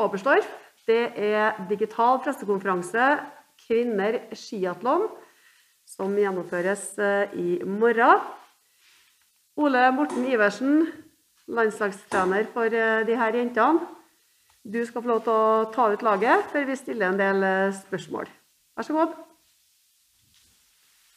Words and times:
Oberstdorf. 0.00 0.48
Det 0.86 1.12
er 1.14 1.58
digital 1.68 2.18
pressekonferanse 2.24 3.04
Kvinner 3.60 4.16
skiatlon, 4.34 5.06
som 5.86 6.14
gjennomføres 6.16 6.84
eh, 7.02 7.34
i 7.36 7.48
morgen. 7.66 8.22
Ole 9.60 9.82
Morten 9.92 10.24
Iversen, 10.30 10.86
landslagstrener 11.50 12.48
for 12.54 12.72
eh, 12.72 13.02
de 13.06 13.18
her 13.20 13.36
jentene. 13.36 13.84
Du 14.64 14.80
skal 14.84 15.02
få 15.02 15.08
lov 15.08 15.22
til 15.24 15.32
å 15.32 15.68
ta 15.74 15.88
ut 15.92 16.02
laget 16.04 16.50
før 16.52 16.66
vi 16.68 16.78
stiller 16.78 17.10
en 17.10 17.20
del 17.20 17.46
eh, 17.46 17.76
spørsmål. 17.82 18.30
Vær 18.76 18.88
så 18.88 18.96
god. 18.96 19.16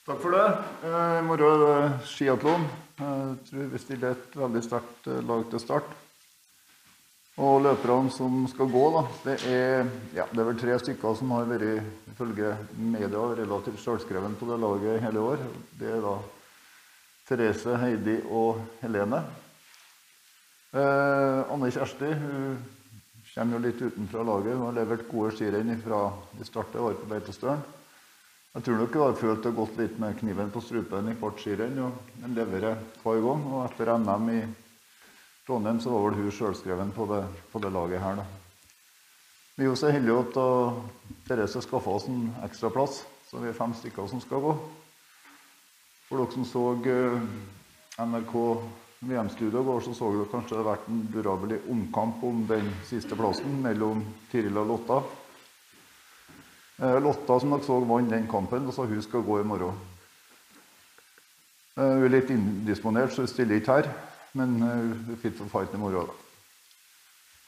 Takk 0.04 0.20
for 0.20 0.36
det. 0.36 0.48
I 0.84 1.24
morgen 1.24 1.48
er 1.48 1.62
det 1.64 2.08
skiatlon. 2.12 2.66
Jeg 3.00 3.38
tror 3.48 3.70
vi 3.72 3.80
stiller 3.80 4.18
et 4.18 4.36
veldig 4.36 4.64
sterkt 4.66 5.08
lag 5.24 5.46
til 5.52 5.64
start. 5.64 6.03
Og 7.42 7.64
løperne 7.66 8.12
som 8.14 8.44
skal 8.46 8.70
gå, 8.70 8.84
da, 8.94 9.02
det 9.26 9.36
er, 9.50 9.88
ja, 10.14 10.28
det 10.30 10.38
er 10.38 10.50
vel 10.52 10.60
tre 10.62 10.76
stykker 10.84 11.16
som 11.18 11.32
har 11.34 11.48
vært, 11.50 11.88
ifølge 12.14 12.52
media, 12.78 13.24
relativt 13.40 13.82
sjølskreven 13.82 14.36
på 14.38 14.46
det 14.52 14.60
laget 14.62 15.02
hele 15.02 15.24
år. 15.32 15.42
Det 15.80 15.90
er 15.96 16.04
da 16.04 16.14
Therese, 17.26 17.74
Heidi 17.82 18.20
og 18.30 18.62
Helene. 18.84 19.24
Eh, 20.74 21.54
Anne 21.54 21.74
Kjersti 21.74 22.10
hun 22.22 22.58
kommer 23.34 23.58
jo 23.58 23.64
litt 23.66 23.82
utenfra 23.82 24.24
laget. 24.30 24.54
Hun 24.58 24.68
har 24.68 24.78
levert 24.78 25.10
gode 25.10 25.34
skirenn 25.34 25.74
fra 25.82 26.04
de 26.38 26.46
startet 26.46 26.82
var 26.82 27.00
på 27.00 27.10
Beitostølen. 27.10 27.64
Jeg 28.54 28.66
tror 28.68 28.78
nok 28.78 28.94
hun 28.94 29.04
har 29.08 29.18
følt 29.18 29.46
det 29.48 29.58
gått 29.58 29.78
litt 29.82 29.96
med 30.02 30.18
kniven 30.20 30.52
på 30.54 30.62
strupen 30.62 31.10
i 31.10 31.16
hvert 31.18 31.40
skirenn. 31.42 31.80
og 31.82 32.12
Den 32.22 32.36
leverer 32.38 32.78
hver 33.02 33.22
gang. 33.26 33.48
Og 33.50 33.64
etter 33.66 33.96
NM 33.98 34.30
i 34.30 34.42
Trondheim 35.48 35.80
så 35.84 35.92
var 35.92 36.06
vel 36.06 36.22
hun 36.22 36.32
sjølskreven 36.32 36.94
på, 36.96 37.06
på, 37.52 37.60
det 37.60 37.72
laget 37.76 38.00
her. 38.00 38.22
da. 38.22 38.24
Vi 39.58 39.66
er 39.66 39.68
jo 39.68 39.76
så 39.76 39.90
heldige 39.92 40.22
at 40.24 40.38
Therese 41.28 41.62
skaffa 41.66 41.98
oss 41.98 42.08
en 42.08 42.30
ekstra 42.46 42.72
plass, 42.72 43.02
så 43.28 43.42
vi 43.42 43.50
er 43.52 43.58
fem 43.58 43.74
stykker 43.76 44.08
som 44.08 44.22
skal 44.24 44.40
gå. 44.40 44.54
For 46.08 46.22
dere 46.22 46.32
som 46.32 46.46
så 46.48 46.64
eh, 46.88 47.26
NRK 48.08 48.34
VM-studio 49.04 49.60
i 49.60 49.68
går, 49.68 49.84
så 49.84 49.98
så 49.98 50.14
dere 50.14 50.30
kanskje 50.32 50.56
det 50.56 50.62
har 50.62 50.70
vært 50.70 50.88
en 50.94 51.04
durabelig 51.12 51.60
omkamp 51.76 52.24
om 52.24 52.46
den 52.48 52.72
siste 52.88 53.20
plassen 53.20 53.60
mellom 53.66 54.06
Tiril 54.32 54.62
og 54.64 54.72
Lotta. 54.72 55.02
Eh, 56.80 56.98
Lotta 57.04 57.40
som 57.44 57.52
dere 57.52 57.68
så 57.68 57.82
vant 57.84 58.16
den 58.16 58.32
kampen, 58.32 58.72
og 58.72 58.78
sa 58.78 58.88
hun 58.88 59.04
skal 59.04 59.28
gå 59.28 59.42
i 59.42 59.50
morgen. 59.52 59.76
Hun 61.76 62.08
er 62.08 62.16
litt 62.16 62.32
indisponert, 62.32 63.12
så 63.12 63.26
hun 63.26 63.32
stiller 63.36 63.60
ikke 63.60 63.80
her. 63.82 63.92
Men 64.34 64.56
hun 64.62 65.18
fikk 65.22 65.38
for 65.38 65.52
fighten 65.52 65.78
i 65.78 65.84
morgen. 65.84 66.10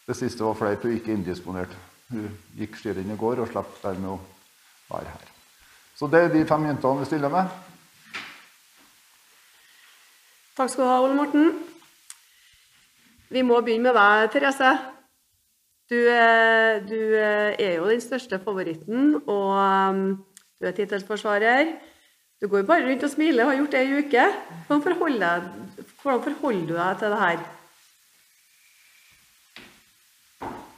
Det 0.06 0.16
siste 0.18 0.44
var 0.46 0.58
flaut. 0.58 0.84
Hun 0.84 0.98
ikke 0.98 1.14
indisponert. 1.14 1.72
Hun 2.12 2.28
gikk 2.58 2.78
skirenn 2.78 3.14
i 3.14 3.18
går 3.18 3.42
og 3.42 3.50
slapp 3.50 3.80
dermed 3.82 4.12
å 4.14 4.20
være 4.92 5.10
her. 5.10 5.32
Så 5.96 6.10
det 6.12 6.22
er 6.22 6.34
de 6.34 6.44
fem 6.46 6.68
jentene 6.68 7.02
vi 7.02 7.08
stiller 7.10 7.32
med. 7.34 7.50
Takk 10.56 10.70
skal 10.72 10.86
du 10.86 10.90
ha, 10.92 11.00
Ole 11.04 11.16
Morten. 11.18 11.50
Vi 13.34 13.42
må 13.44 13.58
begynne 13.66 13.90
med 13.90 13.98
deg, 13.98 14.30
Therese. 14.36 14.76
Du, 15.90 15.98
du 16.90 17.02
er 17.18 17.74
jo 17.76 17.90
den 17.90 18.02
største 18.02 18.40
favoritten, 18.42 19.18
og 19.26 19.50
um, 19.58 20.06
du 20.62 20.70
er 20.70 20.78
tittelsforsvarer. 20.78 21.74
Du 22.46 22.50
går 22.52 22.62
bare 22.62 22.86
rundt 22.86 23.02
og 23.02 23.10
smiler 23.10 23.42
og 23.42 23.48
har 23.50 23.56
gjort 23.58 23.72
det 23.74 23.80
i 23.82 23.94
uke. 23.98 24.24
Hvordan 24.68 24.82
forholder, 24.86 25.46
hvordan 25.98 26.20
forholder 26.22 26.68
du 26.70 26.74
deg 26.78 27.00
til 27.00 27.14
det 27.14 27.22
her? 27.22 27.40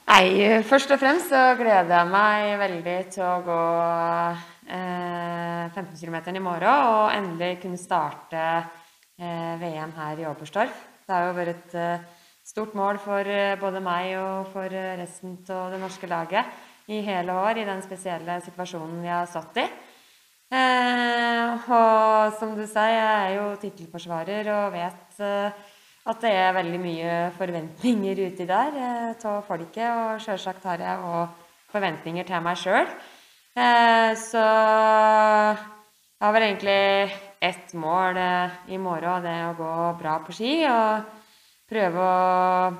Nei, 0.07 0.61
Først 0.63 0.93
og 0.95 1.01
fremst 1.01 1.27
så 1.27 1.41
gleder 1.59 1.91
jeg 1.91 2.07
meg 2.13 2.53
veldig 2.61 2.93
til 3.11 3.25
å 3.27 3.33
gå 3.43 3.57
eh, 4.77 5.75
15 5.75 5.89
km 5.99 6.15
i 6.39 6.45
morgen 6.45 6.85
og 6.93 7.11
endelig 7.17 7.59
kunne 7.65 7.81
starte 7.81 8.45
eh, 9.19 9.59
VM 9.59 9.91
her 9.97 10.23
i 10.23 10.29
Oberstdorf. 10.31 10.79
Det 11.03 11.17
har 11.17 11.27
jo 11.27 11.35
vært 11.41 11.51
et 11.57 11.77
eh, 11.83 12.07
stort 12.47 12.79
mål 12.79 13.01
for 13.03 13.27
eh, 13.27 13.59
både 13.59 13.83
meg 13.83 14.13
og 14.21 14.53
for 14.55 14.71
eh, 14.71 14.95
resten 15.03 15.35
av 15.51 15.75
det 15.75 15.83
norske 15.83 16.07
laget 16.07 16.87
i 16.87 17.03
hele 17.11 17.35
år 17.35 17.59
i 17.59 17.67
den 17.67 17.83
spesielle 17.83 18.39
situasjonen 18.47 19.03
vi 19.03 19.11
har 19.11 19.27
stått 19.27 19.59
i. 19.65 19.67
Eh, 20.47 21.67
og 21.67 22.37
som 22.39 22.53
du 22.55 22.63
sier, 22.63 22.93
jeg 22.93 23.15
er 23.17 23.33
jo 23.35 23.47
tittelforsvarer 23.59 24.47
og 24.53 24.71
vet 24.77 25.19
eh, 25.19 25.65
at 26.07 26.21
det 26.23 26.31
er 26.31 26.55
veldig 26.55 26.79
mye 26.79 27.15
forventninger 27.35 28.21
uti 28.29 28.47
der 28.47 28.77
eh, 28.79 29.25
av 29.27 29.41
folket. 29.47 29.87
Og 29.91 30.23
sjølsagt 30.23 30.67
har 30.69 30.83
jeg 30.83 31.03
òg 31.03 31.43
forventninger 31.73 32.27
til 32.27 32.45
meg 32.45 32.61
sjøl. 32.61 32.87
Eh, 33.57 34.11
så 34.15 34.43
jeg 36.17 36.23
har 36.23 36.33
vel 36.33 36.47
egentlig 36.47 37.11
ett 37.43 37.73
mål 37.75 38.17
eh, 38.17 38.55
i 38.71 38.79
morgen, 38.79 39.17
og 39.17 39.27
det 39.27 39.33
er 39.35 39.49
å 39.51 39.57
gå 39.59 39.73
bra 39.99 40.15
på 40.23 40.35
ski. 40.37 40.53
Og 40.71 41.03
prøve 41.67 42.07
å 42.07 42.71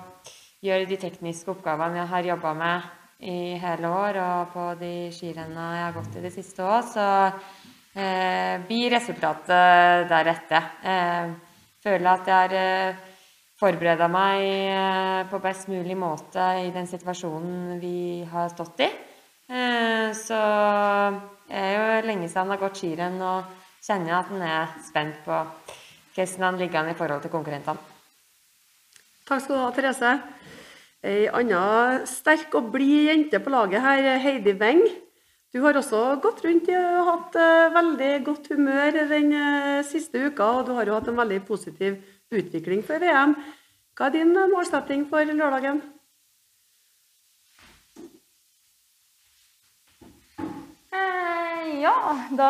gjøre 0.64 0.88
de 0.88 1.04
tekniske 1.04 1.52
oppgavene 1.52 2.00
jeg 2.00 2.12
har 2.14 2.32
jobba 2.32 2.56
med 2.56 2.94
i 3.28 3.58
hele 3.60 3.92
år, 3.92 4.24
og 4.24 4.52
på 4.54 4.72
de 4.80 4.94
skirennene 5.12 5.70
jeg 5.76 5.84
har 5.84 5.96
gått 6.00 6.16
i 6.16 6.24
det 6.24 6.32
siste 6.32 6.64
òg. 6.64 6.96
Eh, 7.98 8.60
blir 8.68 8.92
resultatet 8.94 10.06
deretter. 10.06 10.66
Eh, 10.86 11.30
føler 11.82 12.10
at 12.12 12.28
jeg 12.30 12.36
har 12.36 12.54
eh, 12.54 13.00
forbereda 13.58 14.06
meg 14.06 15.30
på 15.32 15.40
best 15.42 15.66
mulig 15.72 15.96
måte 15.98 16.44
i 16.62 16.70
den 16.76 16.86
situasjonen 16.86 17.80
vi 17.82 18.22
har 18.30 18.52
stått 18.54 18.84
i. 18.86 18.90
Så 20.14 20.38
det 21.48 21.56
er 21.58 21.72
jo 21.74 22.06
lenge 22.06 22.28
siden 22.28 22.44
han 22.44 22.52
har 22.52 22.60
gått 22.62 22.82
skirenn 22.82 23.16
og 23.24 23.48
kjenner 23.82 24.18
at 24.20 24.30
han 24.30 24.44
er 24.46 24.76
spent 24.86 25.24
på 25.26 25.40
hvordan 26.14 26.46
han 26.46 26.60
ligger 26.60 26.82
an 26.82 26.92
i 26.92 26.98
forhold 27.00 27.24
til 27.24 27.34
konkurrentene. 27.34 27.82
Takk 29.26 29.42
skal 29.42 29.56
du 29.56 29.64
ha, 29.64 29.72
Therese. 29.74 30.14
Ei 31.02 31.26
anna 31.34 32.06
sterk 32.06 32.54
og 32.60 32.70
blid 32.76 33.10
jente 33.10 33.42
på 33.42 33.56
laget 33.56 33.82
her, 33.82 34.14
Heidi 34.22 34.54
Weng. 34.60 34.86
Du 35.56 35.62
har 35.64 35.78
også 35.80 36.00
gått 36.22 36.42
rundt 36.44 36.68
og 36.76 37.06
hatt 37.08 37.38
uh, 37.40 37.74
veldig 37.76 38.10
godt 38.26 38.50
humør 38.52 38.98
den 39.10 39.32
uh, 39.32 39.86
siste 39.88 40.28
uka, 40.28 40.50
og 40.60 40.68
du 40.68 40.74
har 40.76 40.90
jo 40.90 40.98
hatt 40.98 41.08
en 41.08 41.20
veldig 41.20 41.40
positiv 41.48 42.02
utvikling 42.36 42.84
for 42.86 43.00
VM. 43.00 43.38
Hva 43.96 44.10
er 44.10 44.18
din 44.18 44.36
uh, 44.36 44.50
målsetting 44.52 45.08
for 45.12 45.24
lørdagen? 45.32 45.80
ja, 51.78 51.94
da 52.34 52.50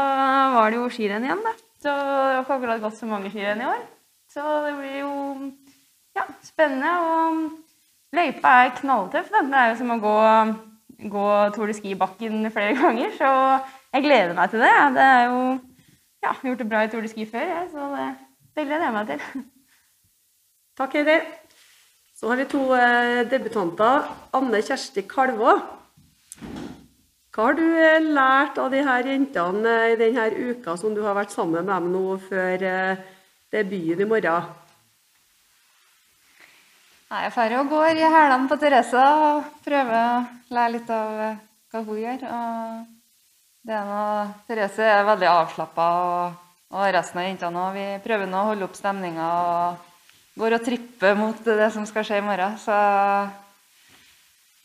var 0.53 0.71
det 0.71 0.77
jo 0.79 0.89
skirenn 0.93 1.25
igjen, 1.25 1.41
da. 1.43 1.53
Så 1.81 1.93
det 1.93 2.33
har 2.33 2.41
ikke 2.41 2.55
akkurat 2.57 2.83
gått 2.83 2.97
så 2.97 3.09
mange 3.09 3.31
skirenn 3.33 3.61
i 3.61 3.67
år. 3.67 3.81
Så 4.31 4.43
det 4.65 4.73
blir 4.77 4.95
jo 5.01 5.11
ja, 6.17 6.25
spennende. 6.45 6.93
Og 7.03 8.17
løypa 8.17 8.53
er 8.63 8.73
knalltøff. 8.79 9.29
Det 9.33 9.61
er 9.61 9.71
jo 9.71 9.77
som 9.81 9.93
å 9.93 10.00
gå 10.01 10.15
gå 10.97 11.25
Tour 11.55 11.69
de 11.69 11.75
Ski-bakken 11.77 12.51
flere 12.51 12.75
ganger, 12.77 13.11
så 13.17 13.31
jeg 13.94 14.05
gleder 14.05 14.33
meg 14.38 14.49
til 14.49 14.63
det. 14.65 14.73
Det 14.97 15.05
er 15.05 15.23
jo 15.29 15.41
ja, 16.25 16.33
gjort 16.44 16.63
det 16.63 16.69
bra 16.69 16.83
i 16.83 16.91
Tour 16.91 17.05
de 17.05 17.11
Ski 17.11 17.27
før, 17.29 17.45
jeg, 17.45 17.67
så 17.71 17.89
det, 17.94 18.07
det, 18.55 18.65
gleder 18.65 18.88
jeg 18.88 18.95
meg 18.97 19.11
til. 19.11 19.44
Takk, 20.77 20.97
Heidi. 20.97 21.19
Så 22.17 22.31
har 22.31 22.39
vi 22.39 22.47
to 22.49 22.63
eh, 22.73 23.23
debutanter. 23.29 24.07
Anne 24.33 24.61
Kjersti 24.65 25.05
Kalvå. 25.09 25.59
Hva 27.38 27.51
har 27.51 27.53
du 27.53 27.67
eh, 27.77 28.01
lært 28.01 28.55
av 28.57 28.71
de 28.73 28.79
her 28.81 29.05
jentene 29.05 29.73
eh, 29.83 29.91
i 29.93 29.97
denne 30.00 30.23
uka 30.33 30.73
som 30.81 30.95
du 30.97 31.03
har 31.05 31.13
vært 31.13 31.35
sammen 31.35 31.61
med 31.61 31.69
dem 31.69 31.91
nå 31.93 32.15
før 32.23 32.63
eh, 32.65 33.03
debuten 33.53 34.01
i 34.01 34.09
morgen? 34.09 34.47
Nei, 37.07 37.21
jeg 37.24 37.31
drar 37.38 37.54
og 37.62 37.69
går 37.71 38.00
i 38.01 38.07
hælene 38.12 38.50
på 38.51 38.56
Therese 38.59 39.00
og 39.00 39.45
prøver 39.63 39.94
å 39.95 40.24
lære 40.51 40.71
litt 40.74 40.89
av 40.92 41.21
eh, 41.24 41.38
hva 41.71 41.81
hun 41.86 42.01
gjør. 42.01 42.25
Og 42.27 42.81
det 43.63 43.77
er 43.77 43.86
noe, 43.88 44.25
Therese 44.50 44.89
er 44.92 45.07
veldig 45.07 45.30
avslappa, 45.31 45.86
og, 46.09 46.42
og, 46.74 46.83
resten 46.98 47.21
av 47.21 47.30
jentene 47.30 47.63
òg. 47.63 47.77
Vi 47.77 47.86
prøver 48.04 48.27
nå 48.27 48.42
å 48.42 48.50
holde 48.50 48.68
opp 48.68 48.75
stemninga 48.75 49.30
og 49.38 49.88
går 50.44 50.57
og 50.57 50.68
tripper 50.68 51.15
mot 51.21 51.48
det 51.48 51.69
som 51.77 51.88
skal 51.88 52.09
skje 52.09 52.19
i 52.19 52.27
morgen. 52.27 52.59
Så, 52.59 52.75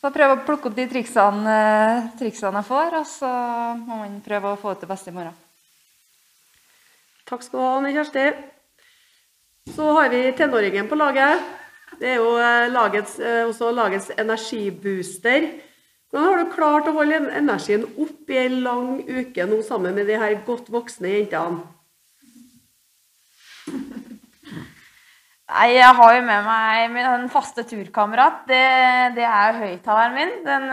så 0.03 0.11
prøver 0.11 0.41
å 0.41 0.43
plukke 0.43 0.73
opp 0.73 0.83
de 0.83 0.91
triksene, 0.91 1.56
triksene 2.19 2.59
jeg 2.59 2.71
får, 2.73 3.00
og 3.05 3.09
så 3.15 3.33
må 3.87 4.03
man 4.03 4.19
prøve 4.27 4.50
å 4.50 4.62
få 4.67 4.75
det 4.75 4.83
til 4.83 4.95
beste 4.97 5.15
i 5.15 5.19
morgen. 5.21 5.38
Takk 7.31 7.47
skal 7.47 7.61
du 7.62 7.65
ha, 7.69 7.73
Anne 7.79 7.95
Kjersti. 7.95 8.31
Så 9.79 9.93
har 9.95 10.11
vi 10.11 10.27
tenåringen 10.35 10.91
på 10.91 10.99
laget. 10.99 11.61
Det 12.00 12.15
er 12.15 12.19
jo 12.21 12.33
eh, 12.41 12.71
lagets, 12.73 13.19
eh, 13.21 13.43
også 13.47 13.71
lagets 13.75 14.11
energibooster. 14.17 15.49
Hvordan 16.12 16.29
har 16.29 16.41
du 16.43 16.53
klart 16.53 16.89
å 16.91 16.97
holde 16.97 17.21
energien 17.39 17.87
opp 17.89 18.33
i 18.33 18.41
ei 18.43 18.49
lang 18.53 18.99
uke 19.06 19.47
nå 19.49 19.62
sammen 19.65 19.97
med 19.97 20.11
de 20.11 20.19
her 20.21 20.35
godt 20.47 20.69
voksne 20.73 21.15
jentene? 21.15 21.62
Nei, 25.53 25.69
jeg 25.75 25.97
har 25.99 26.15
jo 26.17 26.21
med 26.25 26.47
meg 26.47 26.93
min 26.94 27.29
faste 27.33 27.65
turkamerat. 27.69 28.45
Det, 28.49 28.62
det 29.19 29.27
er 29.29 29.59
høyttaleren 29.61 30.15
min. 30.17 30.33
Den 30.47 30.69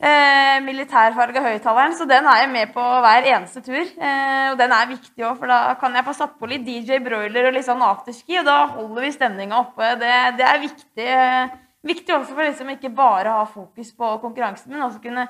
eh, 0.00 0.56
militærfarga 0.64 1.42
høyttaleren. 1.44 1.94
Så 1.96 2.06
den 2.08 2.26
er 2.28 2.42
jeg 2.42 2.50
med 2.52 2.72
på 2.74 2.84
hver 3.04 3.28
eneste 3.34 3.62
tur. 3.64 3.80
Eh, 3.80 4.46
og 4.52 4.58
den 4.60 4.74
er 4.76 4.90
viktig 4.90 5.26
òg, 5.26 5.36
for 5.40 5.52
da 5.52 5.74
kan 5.80 5.96
jeg 5.96 6.06
få 6.08 6.16
satt 6.16 6.38
på 6.40 6.50
litt 6.50 6.64
DJ 6.66 7.02
Broiler 7.04 7.50
og 7.50 7.56
litt 7.56 7.68
sånn 7.68 7.84
afterski, 7.84 8.40
og 8.40 8.48
da 8.48 8.58
holder 8.74 9.06
vi 9.06 9.12
stemninga 9.16 9.60
oppe. 9.60 9.94
Det, 10.00 10.16
det 10.40 10.48
er 10.48 10.64
viktig, 10.64 11.06
eh, 11.06 11.54
viktig 11.92 12.16
også 12.16 12.34
for 12.34 12.46
liksom 12.46 12.74
ikke 12.76 12.92
bare 12.96 13.38
ha 13.40 13.46
fokus 13.48 13.94
på 13.96 14.16
konkurransen, 14.24 14.72
men 14.72 14.88
også 14.88 15.02
kunne 15.04 15.28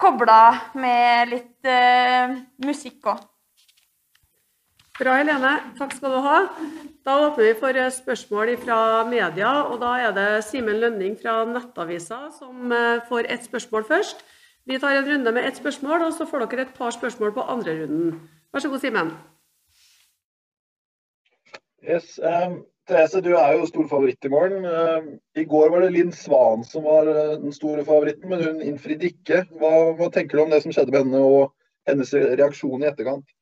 koble 0.00 0.32
av 0.32 0.76
med 0.76 1.32
litt 1.32 1.72
eh, 1.72 2.36
musikk 2.64 3.12
òg. 3.12 3.24
Bra, 4.96 5.12
Helene. 5.18 5.50
Takk 5.76 5.92
skal 5.92 6.14
du 6.14 6.22
ha. 6.24 6.36
Da 7.04 7.14
åpner 7.26 7.44
vi 7.44 7.56
for 7.60 7.76
eh, 7.76 7.90
spørsmål 7.92 8.54
fra 8.62 8.78
media. 9.04 9.50
og 9.68 9.82
Da 9.82 9.90
er 10.00 10.14
det 10.16 10.44
Simen 10.46 10.80
Lønning 10.80 11.18
fra 11.20 11.42
Nettavisa 11.44 12.30
som 12.32 12.72
eh, 12.72 13.02
får 13.08 13.28
ett 13.28 13.44
spørsmål 13.44 13.84
først. 13.84 14.24
Vi 14.64 14.78
tar 14.80 14.96
en 14.96 15.04
runde 15.10 15.34
med 15.36 15.44
ett 15.44 15.60
spørsmål, 15.60 16.06
og 16.06 16.14
så 16.16 16.24
får 16.24 16.46
dere 16.46 16.64
et 16.64 16.72
par 16.78 16.96
spørsmål 16.96 17.34
på 17.36 17.44
andre 17.44 17.76
runden. 17.82 18.16
Vær 18.52 18.64
så 18.64 18.72
god, 18.72 18.80
Simen. 18.80 19.12
Yes, 21.84 22.16
um, 22.18 22.64
Therese, 22.88 23.20
du 23.20 23.34
er 23.36 23.52
jo 23.52 23.68
stor 23.68 23.92
favoritt 23.92 24.24
i 24.24 24.32
morgen. 24.32 24.64
Um, 24.64 25.12
I 25.36 25.44
går 25.44 25.70
var 25.76 25.84
det 25.84 25.92
Linn 25.92 26.12
Svan 26.12 26.64
som 26.64 26.88
var 26.88 27.04
uh, 27.04 27.36
den 27.36 27.52
store 27.52 27.84
favoritten, 27.84 28.32
men 28.32 28.48
hun 28.48 28.64
innfridde 28.64 29.12
ikke. 29.12 29.44
Hva, 29.60 29.92
hva 30.00 30.08
tenker 30.08 30.40
du 30.40 30.46
om 30.48 30.56
det 30.56 30.64
som 30.64 30.72
skjedde 30.72 30.96
med 30.96 31.04
henne 31.04 31.20
og 31.20 31.52
hennes 31.86 32.16
reaksjon 32.16 32.80
i 32.80 32.88
etterkant? 32.88 33.35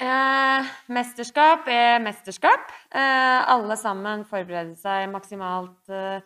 Eh, 0.00 0.68
mesterskap 0.88 1.66
er 1.68 1.98
mesterskap. 2.00 2.70
Eh, 2.88 3.40
alle 3.52 3.76
sammen 3.76 4.22
forbereder 4.24 4.72
seg 4.80 5.10
maksimalt 5.12 5.90
eh, 5.92 6.22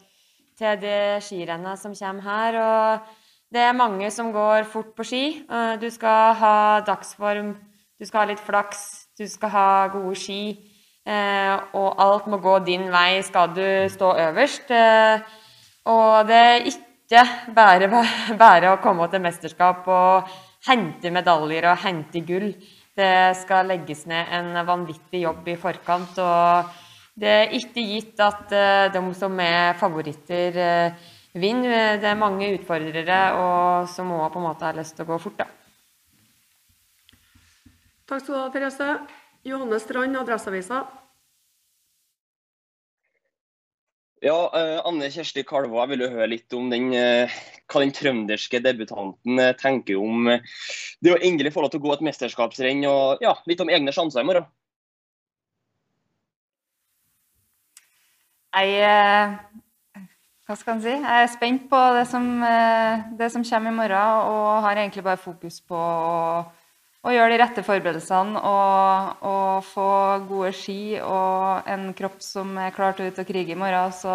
til 0.54 0.76
det 0.78 1.24
skirennet 1.26 1.80
som 1.80 1.96
kommer 1.98 2.22
her. 2.22 2.58
Og 2.62 3.08
det 3.50 3.64
er 3.66 3.74
mange 3.74 4.10
som 4.14 4.30
går 4.34 4.68
fort 4.70 4.92
på 4.94 5.06
ski. 5.08 5.24
Eh, 5.42 5.72
du 5.82 5.88
skal 5.90 6.36
ha 6.38 6.54
dagsform, 6.86 7.50
du 7.98 8.06
skal 8.06 8.22
ha 8.22 8.28
litt 8.30 8.44
flaks, 8.46 8.84
du 9.18 9.26
skal 9.26 9.50
ha 9.56 9.66
gode 9.90 10.14
ski. 10.22 10.54
Eh, 11.02 11.56
og 11.74 11.98
alt 11.98 12.30
må 12.30 12.38
gå 12.38 12.54
din 12.64 12.86
vei 12.94 13.24
skal 13.26 13.50
du 13.58 13.66
stå 13.90 14.12
øverst. 14.28 14.70
Eh, 14.70 15.34
og 15.90 16.30
det 16.30 16.40
er 16.44 16.70
ikke 16.70 17.26
bare, 17.58 17.90
bare 18.46 18.70
å 18.70 18.80
komme 18.86 19.10
til 19.10 19.26
mesterskap 19.26 19.82
og 19.90 20.32
hente 20.70 21.10
medaljer 21.10 21.72
og 21.72 21.82
hente 21.82 22.22
gull. 22.22 22.52
Det 22.94 23.34
skal 23.40 23.66
legges 23.66 24.04
ned 24.06 24.30
en 24.36 24.54
vanvittig 24.66 25.24
jobb 25.24 25.48
i 25.50 25.56
forkant. 25.58 26.18
og 26.22 26.70
Det 27.18 27.30
er 27.30 27.56
ikke 27.58 27.82
gitt 27.82 28.20
at 28.22 28.54
uh, 28.54 28.92
de 28.94 29.02
som 29.18 29.34
er 29.42 29.74
favoritter, 29.80 30.58
uh, 30.58 31.10
vinner. 31.34 31.98
Det 31.98 32.10
er 32.10 32.18
mange 32.18 32.52
utfordrere 32.54 33.20
og 33.40 33.90
som 33.90 34.14
òg 34.14 34.28
på 34.30 34.42
en 34.42 34.46
måte 34.46 34.68
har 34.68 34.78
lyst 34.78 34.94
til 34.94 35.06
å 35.06 35.12
gå 35.12 35.18
fort. 35.26 35.42
da. 35.42 35.50
Takk 38.04 38.20
skal 38.20 38.34
du 38.34 38.40
ha, 38.40 38.48
Therese. 38.52 38.90
Johanne 39.44 39.80
Strand, 39.80 40.16
Adresseavisa. 40.16 40.84
Ja, 44.24 44.50
eh, 44.56 44.78
Anne 44.88 45.10
Kjersti 45.12 45.42
Kalvå, 45.44 45.82
jeg 45.82 45.90
vil 45.90 46.02
jo 46.06 46.14
høre 46.14 46.30
litt 46.30 46.54
om 46.56 46.70
den, 46.72 46.86
eh, 46.96 47.32
hva 47.68 47.82
den 47.82 47.90
trønderske 47.92 48.56
debutanten 48.64 49.40
eh, 49.42 49.50
tenker 49.60 50.00
om 50.00 50.30
det 51.04 51.12
å 51.12 51.18
endelig 51.20 51.52
få 51.52 51.60
lov 51.60 51.74
til 51.74 51.82
å 51.82 51.84
gå 51.84 51.92
et 51.92 52.04
mesterskapsrenn, 52.08 52.80
og 52.88 53.20
ja, 53.20 53.34
litt 53.44 53.60
om 53.60 53.68
egne 53.68 53.92
sjanser 53.92 54.24
i 54.24 54.28
morgen. 54.30 54.46
Jeg 58.54 58.80
Hva 60.46 60.56
skal 60.56 60.76
en 60.76 60.82
si? 60.86 60.94
Jeg 60.94 61.26
er 61.26 61.32
spent 61.34 61.68
på 61.68 61.78
det 61.98 62.06
som, 62.08 62.28
det 63.18 63.28
som 63.34 63.44
kommer 63.44 63.74
i 63.74 63.78
morgen, 63.82 64.24
og 64.32 64.64
har 64.64 64.80
egentlig 64.80 65.04
bare 65.04 65.20
fokus 65.20 65.60
på 65.60 65.76
å, 65.76 66.44
å 67.04 67.12
gjøre 67.12 67.34
de 67.34 67.40
rette 67.40 67.64
forberedelsene 67.64 68.40
og, 68.40 69.24
og, 69.28 69.66
få 69.68 69.88
gode 70.28 70.54
ski 70.56 70.96
og 71.04 71.68
en 71.68 71.90
kropp 71.96 72.22
som 72.24 72.56
er 72.60 72.72
klar 72.76 72.96
til 72.96 73.06
å 73.06 73.12
ut 73.12 73.20
og 73.20 73.28
krige 73.28 73.52
i 73.52 73.58
morgen. 73.60 73.92
Så 73.92 74.14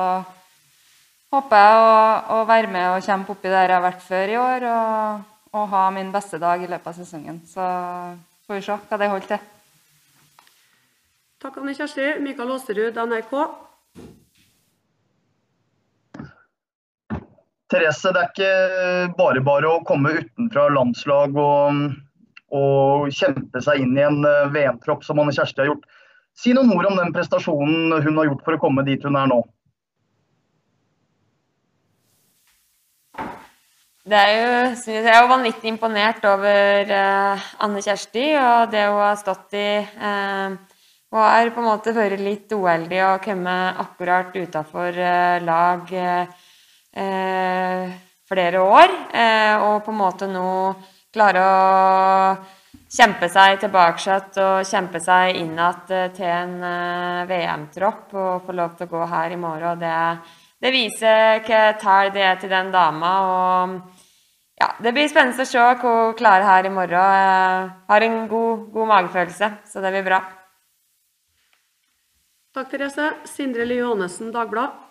håper 1.29 1.61
jeg 1.61 1.83
å, 1.83 1.93
å 2.33 2.41
være 2.49 2.71
med 2.73 2.87
og 2.95 3.05
kjempe 3.05 3.35
oppi 3.35 3.51
der 3.51 3.67
jeg 3.67 3.77
har 3.77 3.85
vært 3.85 4.03
før 4.07 4.33
i 4.33 4.39
år, 4.41 4.67
og, 4.73 5.29
og 5.53 5.69
ha 5.75 5.85
min 5.93 6.09
beste 6.15 6.41
dag 6.41 6.65
i 6.65 6.69
løpet 6.71 6.91
av 6.91 6.97
sesongen. 6.97 7.39
Så 7.45 7.69
får 8.49 8.57
vi 8.57 8.65
se 8.65 8.81
hva 8.89 9.01
det 9.01 9.13
holder 9.13 9.33
til. 9.35 9.47
Takk, 11.39 11.61
Anne 11.61 11.77
Kjersti. 11.77 12.07
Mikael 12.25 12.57
Åserud, 12.57 12.97
NRK. 12.97 13.35
Therese, 17.69 18.09
det 18.11 18.21
er 18.25 18.31
ikke 18.33 19.13
bare 19.13 19.41
bare 19.45 19.69
å 19.69 19.83
komme 19.85 20.17
utenfra 20.17 20.65
landslag 20.73 21.37
og, 21.37 21.91
og 22.55 23.09
kjempe 23.13 23.61
seg 23.63 23.83
inn 23.83 23.95
i 23.97 24.05
en 24.05 24.23
eh, 24.25 24.49
VM-tropp 24.53 25.05
som 25.05 25.21
Anne 25.21 25.35
Kjersti 25.35 25.63
har 25.63 25.71
gjort. 25.71 25.87
Si 26.39 26.53
noen 26.55 26.71
ord 26.75 26.89
om 26.91 26.99
den 26.99 27.13
prestasjonen 27.15 27.97
hun 28.03 28.19
har 28.21 28.29
gjort 28.29 28.45
for 28.45 28.55
å 28.55 28.61
komme 28.61 28.85
dit 28.87 29.03
hun 29.05 29.17
er 29.19 29.29
nå. 29.29 29.41
Det 34.09 34.17
er 34.17 34.31
jo, 34.33 34.51
jeg 34.89 35.05
er 35.05 35.19
jo 35.19 35.29
vanvittig 35.29 35.69
imponert 35.69 36.23
over 36.25 36.93
eh, 36.95 37.47
Anne 37.61 37.81
Kjersti 37.85 38.25
og 38.39 38.71
det 38.73 38.87
hun 38.87 39.01
har 39.03 39.17
stått 39.19 39.53
i. 39.59 39.69
Eh, 39.83 40.55
hun 41.09 41.19
har 41.25 41.49
på 41.53 41.61
en 41.61 41.67
måte 41.67 41.93
vært 41.93 42.21
litt 42.21 42.53
uheldig 42.53 43.01
og 43.05 43.23
kommet 43.25 43.81
akkurat 43.83 44.33
utafor 44.33 44.97
eh, 44.97 45.41
lag 45.45 45.93
eh, 45.99 47.93
flere 48.29 48.61
år. 48.61 48.95
Eh, 49.13 49.55
og 49.67 49.83
på 49.85 49.93
en 49.93 49.99
måte 49.99 50.29
nå 50.31 50.49
klare 51.19 51.43
å 51.43 52.59
kjempe 52.89 53.27
seg 53.29 53.59
tilbake 53.61 54.17
og 54.39 54.67
kjempe 54.67 55.01
seg 55.03 55.35
inn 55.37 55.57
igjen 55.57 56.13
til 56.15 56.29
en 56.31 56.53
eh, 56.63 57.27
VM-tropp 57.29 58.15
og 58.15 58.45
få 58.47 58.55
lov 58.55 58.77
til 58.77 58.87
å 58.87 58.93
gå 58.93 59.07
her 59.11 59.35
i 59.35 59.39
morgen. 59.39 59.81
Det, 59.83 59.95
det 60.63 60.71
viser 60.73 61.43
hva 61.45 61.61
tall 61.81 62.13
det 62.15 62.25
er 62.25 62.39
til 62.39 62.53
den 62.53 62.71
dama. 62.71 63.13
og 63.27 63.75
ja, 64.59 64.73
Det 64.79 64.95
blir 64.95 65.11
spennende 65.11 65.43
å 65.43 65.51
se 65.51 65.59
hva 65.59 65.75
hun 65.83 66.17
klarer 66.19 66.47
her 66.47 66.67
i 66.69 66.73
morgen. 66.73 67.15
Jeg 67.19 67.71
har 67.91 68.07
en 68.07 68.19
god, 68.31 68.67
god 68.73 68.93
magefølelse, 68.95 69.53
så 69.67 69.83
det 69.83 69.95
blir 69.95 70.07
bra. 70.07 70.23
Takk, 72.55 72.71
Therese. 72.71 73.11
Sindre 73.29 73.67
Lie 73.67 73.83
Johannessen, 73.83 74.31
Dagbladet. 74.33 74.88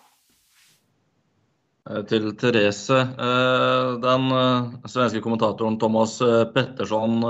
Eh, 1.89 2.03
Til 2.05 2.31
Therese. 2.37 3.01
eh, 3.01 3.97
Den 4.01 4.31
eh, 4.31 4.87
svenske 4.87 5.21
kommentatoren 5.21 5.79
Thomas 5.79 6.19
Petterson 6.53 7.23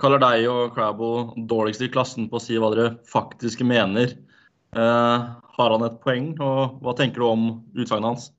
kaller 0.00 0.20
deg 0.22 0.46
og 0.48 0.74
Klæbo 0.74 1.34
dårligst 1.36 1.82
i 1.84 1.90
klassen 1.92 2.28
på 2.30 2.38
å 2.38 2.40
si 2.42 2.56
hva 2.56 2.70
dere 2.72 2.94
faktisk 3.04 3.60
mener. 3.66 4.14
Har 4.72 5.72
han 5.74 5.82
et 5.84 5.98
poeng, 6.00 6.30
og 6.40 6.78
hva 6.80 6.94
tenker 6.96 7.20
du 7.20 7.26
om 7.26 7.42
utsagnet 7.76 8.06
hans? 8.08 8.30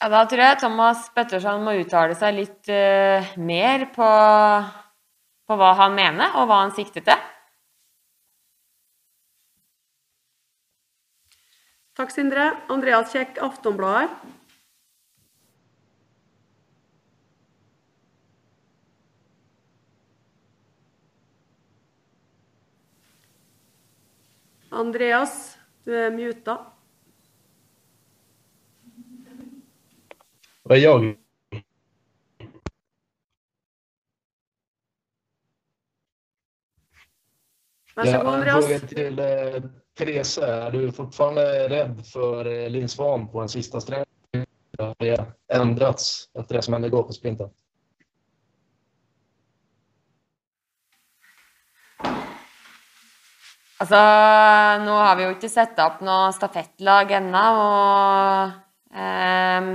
Ja, 0.00 0.08
Da 0.08 0.24
tror 0.24 0.44
jeg 0.46 0.60
Thomas 0.62 1.10
Petterson 1.12 1.64
må 1.66 1.76
uttale 1.82 2.16
seg 2.16 2.38
litt 2.38 2.70
uh, 2.72 3.36
mer 3.36 3.88
på, 3.92 4.10
på 5.50 5.60
hva 5.60 5.74
han 5.82 5.96
mener, 5.98 6.38
og 6.38 6.48
hva 6.48 6.62
han 6.62 6.72
sikter 6.78 7.04
til. 7.04 7.35
Takk, 11.96 12.10
Sindre. 12.12 12.50
Andreas 12.68 13.08
Kjekk, 13.12 13.38
Aftonbladet. 13.40 14.10
Andreas, 24.70 25.56
du 25.86 25.94
er 25.96 26.10
muta. 26.12 26.58
Det 30.68 30.76
er 30.76 30.82
jeg. 30.82 31.16
Vær 37.96 38.04
så 38.04 38.20
god, 38.20 38.34
Andreas. 38.34 39.82
Eh, 40.00 40.04
Therese. 40.04 40.38
Är 40.38 40.70
du 40.70 40.92
fortfarande 40.92 41.68
rädd 41.68 42.06
för 42.06 42.46
eh, 42.46 42.70
Linn 42.70 42.88
Svan 42.88 43.28
på 43.28 43.40
en 43.40 43.48
sista 43.48 43.80
sträcka? 43.80 44.04
Har 44.78 44.94
det 44.98 45.24
ändrats 45.52 46.28
efter 46.38 46.54
det 46.54 46.62
som 46.62 46.72
hände 46.72 46.88
igår 46.88 47.02
på 47.02 47.12
sprinten? 47.12 47.50
Altså, 53.78 53.96
nå 54.84 54.92
har 54.92 55.16
vi 55.16 55.26
jo 55.26 55.32
ikke 55.34 55.50
satt 55.52 55.76
opp 55.84 55.98
noe 56.00 56.30
stafettlag 56.32 57.10
ennå, 57.18 57.42
og 57.60 58.96
eh, 58.96 59.68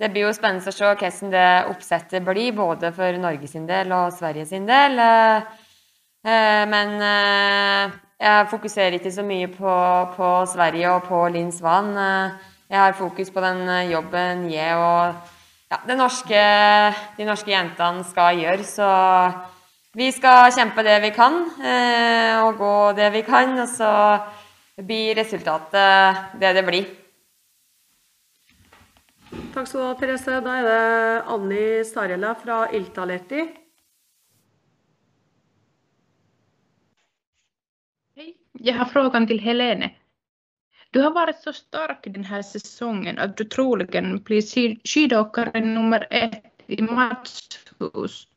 det 0.00 0.08
blir 0.14 0.24
jo 0.24 0.32
spennende 0.32 0.72
å 0.72 0.72
se 0.72 0.88
hvordan 0.88 1.34
det 1.34 1.48
oppsettet 1.68 2.24
blir, 2.24 2.56
både 2.56 2.88
for 2.96 3.20
Norge 3.20 3.50
sin 3.50 3.66
del 3.68 3.92
og 3.92 4.14
Sverige 4.16 4.46
sin 4.48 4.64
del. 4.68 4.96
Men 6.24 7.02
jeg 8.18 8.46
fokuserer 8.50 8.98
ikke 8.98 9.12
så 9.14 9.22
mye 9.22 9.46
på, 9.52 9.74
på 10.16 10.28
Sverige 10.50 10.90
og 10.90 11.04
på 11.06 11.20
Linn 11.30 11.52
Svan. 11.54 11.92
Jeg 12.68 12.80
har 12.80 12.96
fokus 12.98 13.30
på 13.30 13.42
den 13.44 13.62
jobben 13.92 14.48
jeg 14.50 14.74
og 14.76 15.14
ja, 15.68 15.78
det 15.86 15.98
norske, 16.00 16.42
de 17.18 17.26
norske 17.28 17.52
jentene 17.52 18.04
skal 18.08 18.40
gjøre. 18.40 18.66
Så 18.66 18.88
vi 19.98 20.10
skal 20.12 20.50
kjempe 20.56 20.84
det 20.86 20.98
vi 21.04 21.12
kan, 21.14 21.42
og 22.42 22.58
gå 22.58 22.74
det 22.98 23.12
vi 23.14 23.22
kan. 23.26 23.54
Og 23.62 23.68
så 23.70 23.92
blir 24.78 25.14
resultatet 25.18 26.40
det 26.40 26.54
det 26.56 26.64
blir. 26.66 26.90
Takk 29.54 29.66
skal 29.68 29.80
du 29.80 29.86
ha, 29.86 29.94
Therese. 29.98 30.40
Da 30.44 30.58
er 30.58 30.68
det 30.68 30.82
Anni 31.34 31.64
Sarela 31.84 32.34
fra 32.38 32.62
Iltalehti. 32.74 33.46
Jag 38.58 38.74
har 38.74 38.84
frågan 38.84 39.26
till 39.26 39.40
Helene. 39.40 39.90
Du 40.90 41.00
har 41.02 41.10
varit 41.10 41.40
så 41.40 41.52
stark 41.52 41.98
den 42.02 42.24
här 42.24 42.42
säsongen 42.42 43.18
att 43.18 43.36
du 43.36 43.44
troligen 43.44 44.22
blir 44.22 44.42
skidåkare 44.88 45.60
nummer 45.60 46.06
ett 46.10 46.44
i 46.66 46.82
Matshus. 46.82 48.28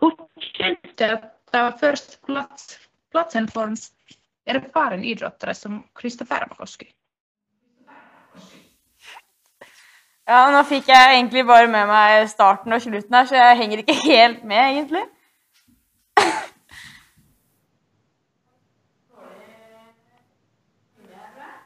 Hur 0.00 0.12
känns 0.40 0.78
det 0.94 1.12
att 1.12 1.52
ta 1.52 1.72
först 1.72 2.26
plats, 2.26 2.78
platsen 3.10 3.48
en 3.54 3.76
erfaren 4.46 5.04
idrottare 5.04 5.54
som 5.54 5.82
Krista 5.94 6.24
Pärmakoski? 6.24 6.86
Ja, 10.24 10.50
nå 10.50 10.62
fikk 10.64 10.86
jeg 10.88 11.16
egentlig 11.18 11.42
bare 11.44 11.68
med 11.68 11.88
meg 11.88 12.30
starten 12.32 12.72
og 12.72 12.80
slutten 12.80 13.12
her, 13.12 13.26
så 13.28 13.36
jeg 13.36 13.58
henger 13.58 13.82
ikke 13.82 13.96
helt 14.06 14.44
med, 14.48 14.62
egentlig. 14.70 15.02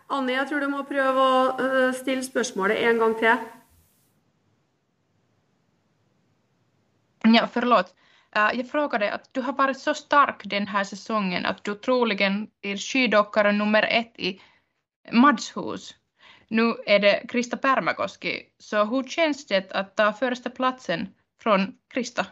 Anni, 0.09 0.33
jeg 0.33 0.49
tror 0.49 0.61
du 0.61 0.69
må 0.73 0.83
prøve 0.88 1.21
å 1.21 1.93
stille 1.93 2.25
spørsmålet 2.25 2.81
en 2.88 2.99
gang 2.99 3.15
til. 3.21 3.47
Ja, 7.35 7.49
förlåt. 7.53 7.95
Jag 8.33 8.71
frågade 8.71 9.12
att 9.12 9.35
du 9.35 9.41
har 9.41 9.53
varit 9.53 9.79
så 9.79 9.95
stark 9.95 10.43
den 10.45 10.67
här 10.67 11.47
att 11.47 11.65
du 11.65 11.75
troligen 11.75 12.49
blir 12.61 12.77
skidåkare 12.77 13.53
nummer 13.53 13.83
ett 13.83 14.19
i 14.19 14.41
Madshus. 15.12 15.95
Nu 16.49 16.75
är 16.87 16.99
det 16.99 17.29
Krista 17.29 17.57
Pärmakoski, 17.57 18.43
så 18.59 18.85
hur 18.85 19.05
känns 19.05 19.47
det 19.47 19.73
att 19.73 19.97
ta 19.97 20.12
första 20.12 20.50
platsen 20.50 21.09
från 21.43 21.75
Krista? 21.88 22.27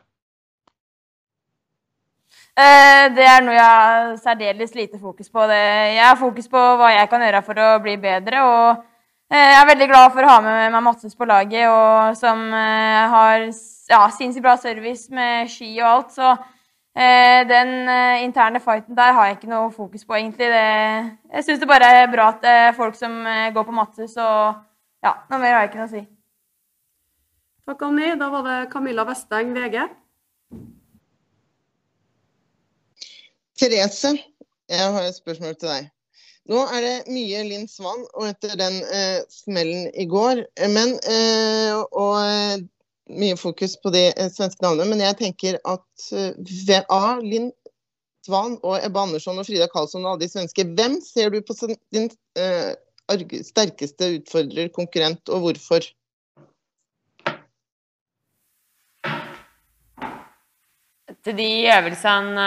Det 2.57 3.25
er 3.29 3.43
noe 3.45 3.53
jeg 3.53 3.65
har 3.69 4.13
særdeles 4.17 4.75
lite 4.75 4.99
fokus 4.99 5.29
på. 5.29 5.43
Jeg 5.53 6.01
har 6.01 6.17
fokus 6.17 6.47
på 6.49 6.61
hva 6.81 6.89
jeg 6.95 7.09
kan 7.11 7.21
gjøre 7.21 7.43
for 7.45 7.61
å 7.61 7.67
bli 7.85 7.97
bedre. 8.01 8.41
og 8.41 8.85
Jeg 9.29 9.59
er 9.59 9.69
veldig 9.69 9.89
glad 9.91 10.15
for 10.15 10.25
å 10.25 10.31
ha 10.31 10.37
med 10.41 10.73
meg 10.73 10.85
Matses 10.87 11.15
på 11.19 11.29
laget, 11.29 11.69
og 11.69 12.17
som 12.17 12.41
har 12.53 13.45
ja, 13.45 14.01
sinnssykt 14.09 14.45
bra 14.47 14.57
service 14.57 15.13
med 15.13 15.51
ski 15.53 15.69
og 15.83 15.89
alt. 15.91 16.17
Så 16.17 16.33
den 17.53 17.75
interne 18.25 18.63
fighten 18.65 18.97
der 18.97 19.13
har 19.13 19.29
jeg 19.29 19.37
ikke 19.37 19.53
noe 19.53 19.69
fokus 19.75 20.09
på, 20.09 20.17
egentlig. 20.17 20.49
Det, 20.49 20.65
jeg 21.37 21.45
syns 21.45 21.61
det 21.61 21.69
bare 21.69 21.93
er 21.93 22.09
bra 22.09 22.31
at 22.33 22.41
det 22.41 22.57
er 22.63 22.77
folk 22.79 22.97
som 22.97 23.21
går 23.53 23.69
på 23.69 23.77
Matses, 23.77 24.17
og 24.17 24.57
ja, 25.05 25.13
noe 25.29 25.43
mer 25.45 25.59
har 25.59 25.67
jeg 25.67 25.75
ikke 25.75 25.83
noe 25.83 25.91
å 25.91 25.95
si. 25.99 26.07
Takk, 27.69 27.81
Anni. 27.83 28.17
Da 28.17 28.33
var 28.33 28.49
det 28.49 28.59
Camilla 28.73 29.05
Vesteng, 29.05 29.53
VG. 29.53 30.06
Therese, 33.57 34.13
jeg 34.69 34.93
har 34.93 35.05
et 35.07 35.17
spørsmål 35.17 35.55
til 35.57 35.71
deg. 35.71 35.87
Nå 36.47 36.63
er 36.77 36.85
det 36.85 36.97
mye 37.11 37.43
Linn 37.49 37.67
Svan 37.71 38.05
og 38.15 38.27
etter 38.29 38.55
den 38.61 38.79
eh, 38.95 39.23
smellen 39.33 39.89
i 39.99 40.07
går, 40.07 40.45
men, 40.71 40.93
eh, 41.11 41.73
og 41.75 42.67
mye 43.17 43.39
fokus 43.41 43.75
på 43.83 43.91
de 43.95 44.05
eh, 44.13 44.29
svenske 44.31 44.63
navnene. 44.63 44.91
Men 44.93 45.03
jeg 45.03 45.19
tenker 45.23 45.59
at 45.67 46.11
ved 46.69 46.87
A, 46.93 47.17
Linn 47.25 47.51
Svan 48.27 48.59
og 48.61 48.79
Ebba 48.79 49.07
Andersson 49.07 49.41
og 49.41 49.49
Frida 49.49 49.67
Karlsson 49.73 50.05
og 50.05 50.15
alle 50.15 50.27
de 50.27 50.31
svenske, 50.31 50.67
hvem 50.79 51.01
ser 51.03 51.33
du 51.35 51.41
på 51.47 51.57
som 51.57 51.75
din 51.95 52.11
sterkeste 53.47 54.17
utfordrer, 54.19 54.71
konkurrent, 54.75 55.23
og 55.31 55.47
hvorfor? 55.47 55.87
Til 61.27 61.35
de 61.35 61.67
øvelsene 61.75 62.43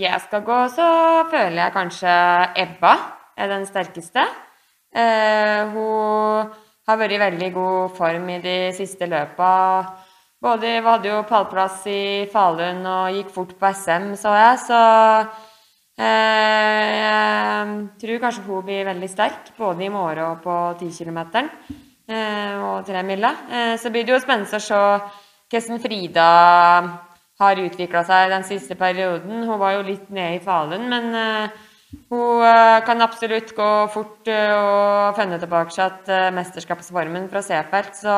jeg 0.00 0.16
skal 0.24 0.40
gå, 0.40 0.58
så 0.72 0.84
føler 1.28 1.58
jeg 1.60 1.72
kanskje 1.74 2.12
Ebba 2.56 2.92
er 3.36 3.50
den 3.50 3.66
sterkeste. 3.68 4.22
Hun 5.74 6.48
har 6.88 6.96
vært 6.96 7.12
i 7.12 7.18
veldig 7.20 7.50
god 7.52 7.92
form 7.98 8.30
i 8.32 8.38
de 8.40 8.54
siste 8.72 9.04
løpa. 9.04 9.50
Både, 10.40 10.70
vi 10.80 10.88
hadde 10.88 11.10
jo 11.10 11.18
pallplass 11.28 11.84
i 11.92 12.24
Falun 12.32 12.80
og 12.88 13.12
gikk 13.12 13.28
fort 13.34 13.52
på 13.60 13.72
SM, 13.76 14.16
så 14.16 14.32
jeg. 14.38 14.56
Så 14.64 14.80
jeg 16.00 17.68
tror 18.00 18.22
kanskje 18.22 18.46
hun 18.46 18.64
blir 18.70 18.88
veldig 18.88 19.10
sterk, 19.12 19.52
både 19.58 19.84
i 19.84 19.90
morgen 19.92 20.30
og 20.30 20.40
på 20.46 20.56
10 20.80 20.96
km 20.96 21.20
og 22.64 22.88
tremila. 22.88 23.34
Så 23.76 23.92
blir 23.92 24.08
det 24.08 24.16
jo 24.16 24.22
spennende 24.24 24.48
å 24.48 24.64
se 24.64 24.80
hvordan 25.52 25.84
Frida 25.84 26.30
har 27.38 27.62
utvikla 27.62 28.04
seg 28.06 28.30
den 28.32 28.44
siste 28.46 28.74
perioden. 28.78 29.44
Hun 29.46 29.58
var 29.60 29.76
jo 29.76 29.86
litt 29.86 30.08
nede 30.10 30.36
i 30.36 30.44
Falun, 30.44 30.88
men 30.90 31.12
hun 32.10 32.42
kan 32.84 33.04
absolutt 33.04 33.54
gå 33.56 33.68
fort 33.94 34.28
og 34.28 35.16
finne 35.16 35.38
tilbake 35.40 35.90
til 36.04 36.34
mesterskapsformen 36.36 37.28
fra 37.30 37.44
Seefeld. 37.46 37.94
Så 37.96 38.16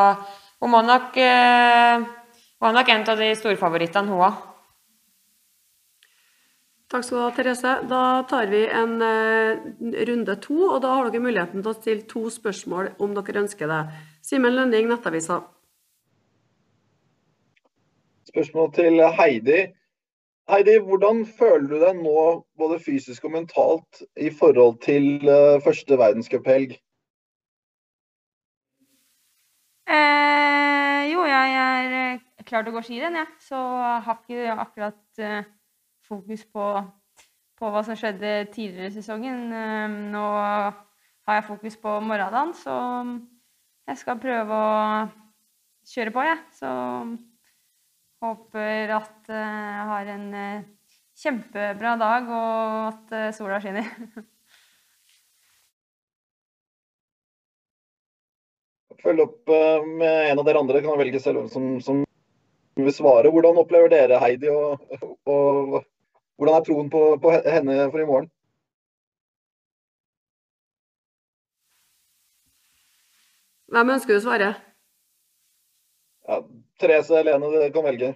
hun 0.60 0.72
må 0.72 0.80
nok 0.86 1.18
er 1.20 2.74
nok 2.76 2.88
en 2.92 3.04
av 3.08 3.20
de 3.20 3.28
storfavorittene, 3.38 4.08
hun 4.08 4.24
òg. 4.24 4.46
Takk 6.90 7.04
skal 7.06 7.20
du 7.20 7.22
ha, 7.22 7.30
Therese. 7.36 7.72
Da 7.86 8.02
tar 8.26 8.50
vi 8.50 8.64
en 8.66 8.96
runde 10.08 10.34
to, 10.42 10.58
og 10.72 10.80
da 10.82 10.96
har 10.96 11.06
dere 11.06 11.22
muligheten 11.22 11.62
til 11.62 11.70
å 11.70 11.78
stille 11.78 12.08
to 12.10 12.24
spørsmål 12.34 12.96
om 12.98 13.14
dere 13.14 13.44
ønsker 13.44 13.70
det. 13.70 13.80
Simen 14.26 14.56
Lønning, 14.56 14.90
Nettavisa. 14.90 15.38
Spørsmål 18.30 18.72
til 18.75 19.02
Heidi. 19.18 19.60
Heidi, 20.50 20.78
hvordan 20.78 21.25
føler 21.38 21.66
du 21.68 21.80
deg 21.82 21.96
nå, 21.99 22.20
både 22.58 22.78
fysisk 22.78 23.25
og 23.26 23.32
mentalt, 23.34 24.02
i 24.16 24.30
forhold 24.30 24.76
til 24.84 25.26
første 25.64 25.99
verdenscuphelg? 25.99 26.76
Eh, 29.90 31.02
jo, 31.10 31.25
jeg 31.26 31.56
er 31.58 32.20
klar 32.46 32.62
til 32.62 32.70
å 32.70 32.76
gå 32.76 32.82
skirenn, 32.87 33.18
jeg. 33.18 33.32
Så 33.42 33.58
jeg 33.58 34.04
har 34.06 34.20
ikke 34.20 34.54
akkurat 34.66 35.25
fokus 36.06 36.44
på, 36.54 36.68
på 37.58 37.72
hva 37.75 37.82
som 37.87 37.99
skjedde 37.99 38.44
tidligere 38.54 38.92
i 38.92 38.94
sesongen. 38.94 39.49
Nå 40.14 40.28
har 40.38 41.40
jeg 41.40 41.49
fokus 41.49 41.80
på 41.82 41.96
morgendagen, 41.99 42.54
så 42.54 42.78
jeg 43.90 43.99
skal 44.04 44.22
prøve 44.22 44.54
å 44.54 44.70
kjøre 45.90 46.14
på, 46.14 46.28
jeg. 46.30 46.40
Så 46.54 46.70
håper 48.20 48.92
at 48.96 49.30
jeg 49.32 49.86
har 49.90 50.04
en 50.14 50.26
kjempebra 51.20 51.96
dag, 52.00 52.22
og 52.28 52.88
at 52.90 53.34
sola 53.36 53.60
skinner. 53.62 53.86
Følg 59.00 59.20
opp 59.24 59.48
med 59.48 60.30
en 60.30 60.38
av 60.40 60.44
dere 60.44 60.60
andre, 60.60 60.82
kan 60.84 61.00
velge 61.00 61.20
selv 61.24 61.48
som, 61.52 61.80
som 61.80 62.04
vil 62.76 62.92
svare. 62.94 63.30
Hvordan 63.32 63.60
opplever 63.62 63.88
dere 63.92 64.20
Heidi, 64.20 64.48
og, 64.52 64.78
og 65.24 65.80
hvordan 66.40 66.56
er 66.56 66.64
troen 66.64 66.90
på, 66.92 67.02
på 67.22 67.32
henne 67.44 67.90
for 67.92 68.00
i 68.00 68.08
morgen? 68.08 68.30
Hvem 73.70 73.92
ønsker 73.94 74.16
du 74.16 74.18
å 74.18 74.24
svare? 74.24 74.48
Ja, 76.26 76.40
Therese, 76.80 77.12
Helene, 77.18 77.46
du 77.52 77.72
kan 77.75 77.84
velge. 77.84 78.14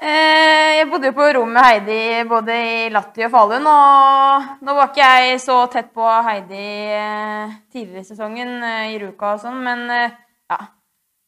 Jeg 0.00 0.88
bodde 0.88 1.10
jo 1.10 1.14
på 1.18 1.26
rom 1.36 1.50
med 1.52 1.62
Heidi 1.66 2.24
både 2.28 2.54
i 2.56 2.88
Lahti 2.90 3.26
og 3.26 3.30
Falun. 3.34 3.66
Og 3.68 4.64
nå 4.64 4.74
var 4.78 4.88
ikke 4.88 5.08
jeg 5.12 5.40
så 5.44 5.58
tett 5.70 5.90
på 5.94 6.06
Heidi 6.26 6.66
tidligere 7.70 8.00
i 8.00 8.08
sesongen 8.08 8.54
i 8.90 8.98
Ruka 9.02 9.34
og 9.36 9.42
sånn, 9.44 9.60
men 9.62 9.86
ja. 9.90 10.60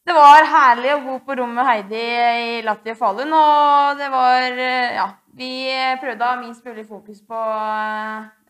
Det 0.02 0.14
var 0.16 0.48
herlig 0.50 0.96
å 0.96 1.02
bo 1.04 1.18
på 1.22 1.36
rom 1.38 1.52
med 1.54 1.68
Heidi 1.68 2.00
i 2.00 2.62
Lahti 2.66 2.94
og 2.94 2.98
Falun, 2.98 3.36
og 3.36 4.00
det 4.00 4.08
var 4.10 4.62
Ja. 4.98 5.10
Vi 5.32 5.64
prøvde 6.00 6.24
å 6.26 6.28
ha 6.28 6.36
minst 6.36 6.64
mulig 6.66 6.82
fokus 6.84 7.22
på 7.24 7.38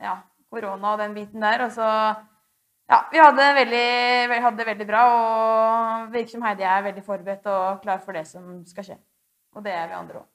ja, 0.02 0.16
korona 0.52 0.92
og 0.94 1.00
den 1.02 1.16
biten 1.16 1.42
der. 1.42 1.64
Og 1.66 1.72
så 1.74 1.88
ja, 2.92 2.98
vi 3.12 3.20
hadde 3.22 3.40
det 3.40 3.54
veldig, 3.62 4.40
hadde 4.44 4.60
det 4.60 4.68
veldig 4.68 4.88
bra. 4.92 5.02
Og 5.16 6.12
virker 6.12 6.34
som 6.36 6.44
Heidi 6.46 6.68
er 6.68 6.86
veldig 6.90 7.04
forberedt 7.06 7.48
og 7.52 7.80
klar 7.84 8.02
for 8.04 8.16
det 8.18 8.26
som 8.28 8.58
skal 8.68 8.90
skje. 8.90 8.98
Og 9.56 9.64
det 9.64 9.72
er 9.76 9.88
vi 9.90 9.98
andre 9.98 10.22
òg. 10.22 10.28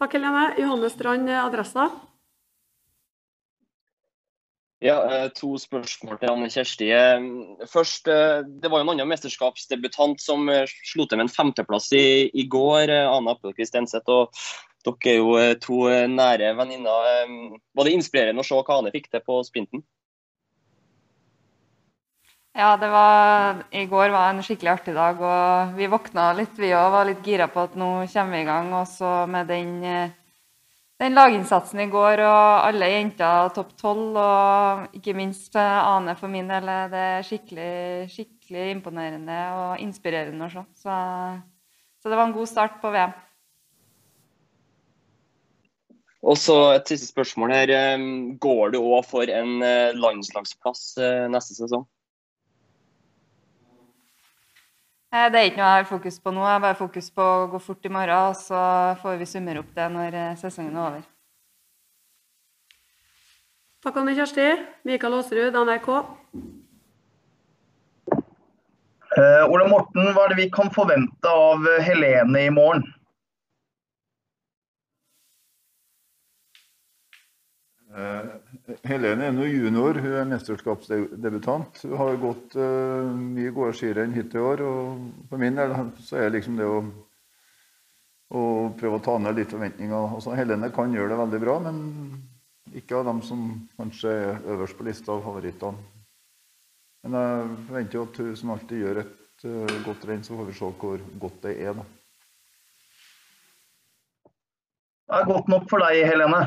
Takk, 0.00 0.14
Helene. 0.16 0.46
Johanne 0.56 0.88
Strand, 0.88 1.28
Adressa. 1.36 1.90
Ja, 4.80 4.94
eh, 5.12 5.26
To 5.36 5.58
spørsmål 5.60 6.16
til 6.22 6.30
Anne 6.32 6.48
Kjersti. 6.48 6.86
Eh, 6.88 7.66
Først, 7.68 8.08
eh, 8.08 8.40
Det 8.62 8.70
var 8.70 8.80
jo 8.80 8.86
en 8.88 8.94
annen 8.94 9.08
mesterskapsdebutant 9.12 10.20
som 10.20 10.48
eh, 10.48 10.64
slo 10.66 11.04
til 11.04 11.18
med 11.18 11.28
en 11.28 11.34
femteplass 11.34 11.92
i, 11.92 12.30
i 12.32 12.46
går. 12.48 12.88
eh, 12.88 13.10
Anna 13.12 13.32
Appelquist 13.36 13.74
Enseth. 13.76 14.08
og 14.08 14.32
Dere 14.86 15.12
er 15.12 15.18
jo 15.18 15.32
eh, 15.36 15.56
to 15.60 15.86
eh, 15.92 16.06
nære 16.08 16.54
venninner. 16.56 17.08
Eh, 17.12 17.32
Var 17.76 17.86
det 17.86 17.96
inspirerende 17.96 18.40
å 18.40 18.46
se 18.46 18.56
hva 18.56 18.78
Ane 18.78 18.92
fikk 18.94 19.10
til 19.10 19.22
på 19.24 19.40
sprinten? 19.44 19.82
Ja, 22.56 22.74
det 22.80 22.88
var, 22.90 23.60
i 23.70 23.84
går 23.86 24.10
var 24.10 24.32
en 24.32 24.42
skikkelig 24.42 24.72
artig 24.72 24.94
dag, 24.96 25.20
og 25.22 25.76
vi 25.76 25.86
våkna 25.88 26.32
litt, 26.34 26.56
vi 26.58 26.72
òg. 26.74 26.88
Var 26.96 27.06
litt 27.12 27.28
gira 27.28 27.46
på 27.52 27.62
at 27.62 27.76
nå 27.78 27.90
kommer 28.10 28.36
vi 28.36 28.40
i 28.40 28.48
gang. 28.48 28.72
Og 28.74 28.88
så 28.90 29.12
med 29.30 29.46
den, 29.52 29.76
den 31.00 31.14
laginnsatsen 31.14 31.84
i 31.84 31.88
går 31.92 32.24
og 32.24 32.66
alle 32.66 32.90
jenter 32.90 33.52
topp 33.54 33.76
tolv, 33.78 34.18
og 34.18 34.98
ikke 34.98 35.14
minst 35.16 35.54
Ane 35.60 36.16
for 36.18 36.32
min 36.32 36.50
del, 36.50 36.68
er 36.72 36.90
det 36.92 37.08
skikkelig, 37.28 38.10
skikkelig 38.16 38.68
imponerende 38.74 39.40
og 39.60 39.86
inspirerende 39.86 40.48
å 40.48 40.54
se. 40.56 40.66
Så, 40.82 41.00
så 42.02 42.10
det 42.10 42.18
var 42.18 42.26
en 42.26 42.38
god 42.40 42.50
start 42.50 42.80
på 42.82 42.96
VM. 42.96 43.14
Og 46.20 46.36
så 46.36 46.54
et 46.74 46.90
siste 46.90 47.08
spørsmål 47.08 47.52
her. 47.54 47.70
eh, 47.72 48.02
Går 48.40 48.74
du 48.74 48.78
òg 48.82 49.06
for 49.08 49.24
en 49.32 49.62
eh, 49.64 49.94
landslagsplass 49.96 50.98
eh, 51.00 51.28
neste 51.32 51.56
sesong? 51.56 51.86
Eh, 55.12 55.30
Det 55.32 55.40
er 55.40 55.48
ikke 55.48 55.62
noe 55.62 55.70
jeg 55.70 55.84
har 55.84 55.88
fokus 55.88 56.20
på 56.20 56.30
nå. 56.34 56.44
Jeg 56.44 56.52
har 56.58 56.60
bare 56.66 56.78
fokus 56.78 57.08
på 57.10 57.22
å 57.24 57.48
gå 57.54 57.58
fort 57.58 57.88
i 57.88 57.94
morgen, 57.94 58.28
og 58.28 58.36
så 58.36 58.60
får 59.00 59.16
vi 59.18 59.30
summere 59.32 59.64
opp 59.64 59.72
det 59.74 59.88
når 59.96 60.18
sesongen 60.38 60.76
er 60.76 60.84
over. 60.90 61.08
Takk, 63.80 63.96
Anne 63.96 64.12
Kjersti. 64.12 64.46
Mikael 64.84 65.16
Aasrud, 65.16 65.56
NRK. 65.56 65.88
Uh, 69.10 69.42
Ole 69.50 69.66
Morten, 69.72 70.12
hva 70.12 70.26
er 70.26 70.34
det 70.34 70.42
vi 70.44 70.50
kan 70.52 70.68
forvente 70.70 71.32
av 71.32 71.64
Helene 71.82 72.44
i 72.44 72.52
morgen? 72.52 72.84
Helene 77.90 79.26
er 79.26 79.32
nå 79.34 79.48
junior, 79.48 79.98
hun 79.98 80.12
er 80.14 80.28
mesterskapsdebutant. 80.30 81.80
Hun 81.82 81.96
har 81.98 82.18
gått 82.22 82.54
eh, 82.54 83.08
mye 83.18 83.50
gode 83.54 83.74
skirenn 83.74 84.14
hittil 84.14 84.38
i 84.38 84.44
år. 84.46 84.62
og 84.62 85.30
For 85.30 85.42
min 85.42 85.58
del 85.58 85.74
så 86.06 86.20
er 86.20 86.30
liksom 86.30 86.58
det 86.60 86.68
å, 86.70 86.84
å 88.30 88.42
prøve 88.78 89.00
å 89.00 89.02
ta 89.02 89.16
ned 89.18 89.40
litt 89.40 89.50
forventninger. 89.50 90.14
Altså, 90.14 90.36
Helene 90.38 90.70
kan 90.74 90.94
gjøre 90.94 91.16
det 91.16 91.22
veldig 91.24 91.42
bra, 91.42 91.56
men 91.66 91.80
ikke 92.78 93.00
av 93.00 93.10
dem 93.10 93.24
som 93.26 93.48
kanskje 93.80 94.14
er 94.14 94.46
øverst 94.54 94.78
på 94.78 94.86
lista 94.86 95.16
av 95.16 95.26
favorittene. 95.26 95.90
Men 97.02 97.16
jeg 97.16 97.52
forventer 97.66 97.96
jo 97.96 98.06
at 98.06 98.18
hun 98.20 98.34
som 98.36 98.54
alltid 98.54 98.84
gjør 98.84 99.02
et 99.02 99.48
eh, 99.50 99.78
godt 99.88 100.06
renn, 100.06 100.22
så 100.22 100.38
får 100.38 100.50
vi 100.52 100.58
se 100.60 100.74
hvor 100.84 101.06
godt 101.26 101.42
det 101.48 101.58
er. 101.58 101.74
da. 101.80 101.88
Det 105.10 105.18
er 105.18 105.30
godt 105.34 105.48
nok 105.50 105.64
for 105.72 105.82
deg, 105.82 106.04
Helene. 106.06 106.44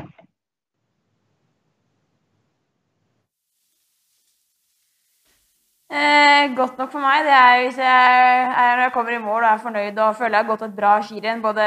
Eh, 5.94 6.48
godt 6.58 6.78
nok 6.80 6.90
for 6.90 7.04
meg. 7.04 7.22
Det 7.22 7.34
er 7.34 7.60
hvis 7.62 7.76
jeg, 7.78 8.46
er, 8.50 8.72
når 8.74 8.82
jeg 8.82 8.92
kommer 8.96 9.14
i 9.14 9.20
mål 9.22 9.44
og 9.44 9.50
er 9.52 9.60
fornøyd 9.62 10.00
og 10.02 10.16
føler 10.18 10.34
jeg 10.34 10.42
har 10.42 10.48
gått 10.48 10.64
et 10.66 10.74
bra 10.74 10.94
skirenn, 11.06 11.44
både 11.44 11.66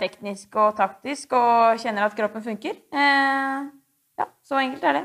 teknisk 0.00 0.58
og 0.58 0.72
taktisk, 0.80 1.36
og 1.38 1.78
kjenner 1.78 2.08
at 2.08 2.16
kroppen 2.18 2.42
funker. 2.42 2.74
Eh, 2.90 3.68
ja, 4.18 4.26
så 4.42 4.58
enkelt 4.64 4.88
er 4.90 4.98
det. 4.98 5.04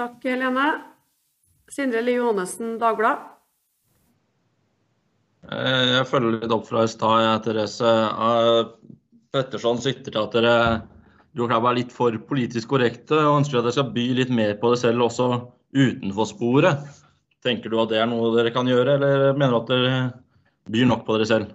Takk, 0.00 0.16
Helene. 0.24 0.66
Sindre 1.70 2.00
Lie 2.06 2.16
Johannessen, 2.22 2.78
Dagbladet. 2.80 3.30
Eh, 5.44 5.92
Jeg 5.98 6.08
følger 6.08 6.38
litt 6.38 6.56
opp 6.56 6.64
fra 6.70 6.86
i 6.86 6.88
stad, 6.88 7.44
Therese. 7.44 7.92
Eh, 7.92 8.98
Petterson 9.34 9.84
sikter 9.84 10.14
til 10.14 10.24
at 10.24 10.40
dere 10.40 10.56
du 11.34 11.48
Klæbo 11.48 11.66
er 11.70 11.80
litt 11.80 11.92
for 11.94 12.14
politisk 12.28 12.70
korrekte 12.70 13.16
og 13.18 13.40
ønsker 13.40 13.58
at 13.58 13.66
dere 13.66 13.74
skal 13.74 13.90
by 13.96 14.04
litt 14.20 14.30
mer 14.30 14.54
på 14.60 14.70
det 14.70 14.78
selv 14.84 15.08
også 15.08 15.26
utenfor 15.74 16.28
sporet. 16.30 16.84
Tenker 17.44 17.72
du 17.72 17.80
at 17.82 17.90
det 17.90 17.98
er 18.00 18.06
noe 18.08 18.30
dere 18.36 18.52
kan 18.54 18.68
gjøre, 18.70 18.94
eller 18.94 19.34
mener 19.34 19.52
du 19.52 19.58
at 19.58 19.72
dere 19.72 19.96
byr 20.70 20.86
nok 20.88 21.02
på 21.04 21.16
dere 21.18 21.26
selv? 21.28 21.50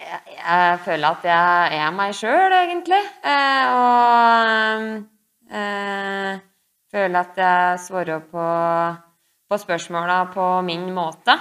Jeg, 0.00 0.20
jeg 0.34 0.82
føler 0.84 1.06
at 1.14 1.30
jeg 1.30 1.78
er 1.78 1.94
meg 1.94 2.18
sjøl, 2.18 2.56
egentlig. 2.58 3.00
Eh, 3.30 3.78
og 3.78 4.90
eh, 5.54 6.42
føler 6.90 7.22
at 7.22 7.40
jeg 7.44 7.80
svarer 7.86 8.26
på, 8.34 8.50
på 9.46 9.62
spørsmåla 9.64 10.24
på 10.34 10.50
min 10.66 10.90
måte. 10.96 11.38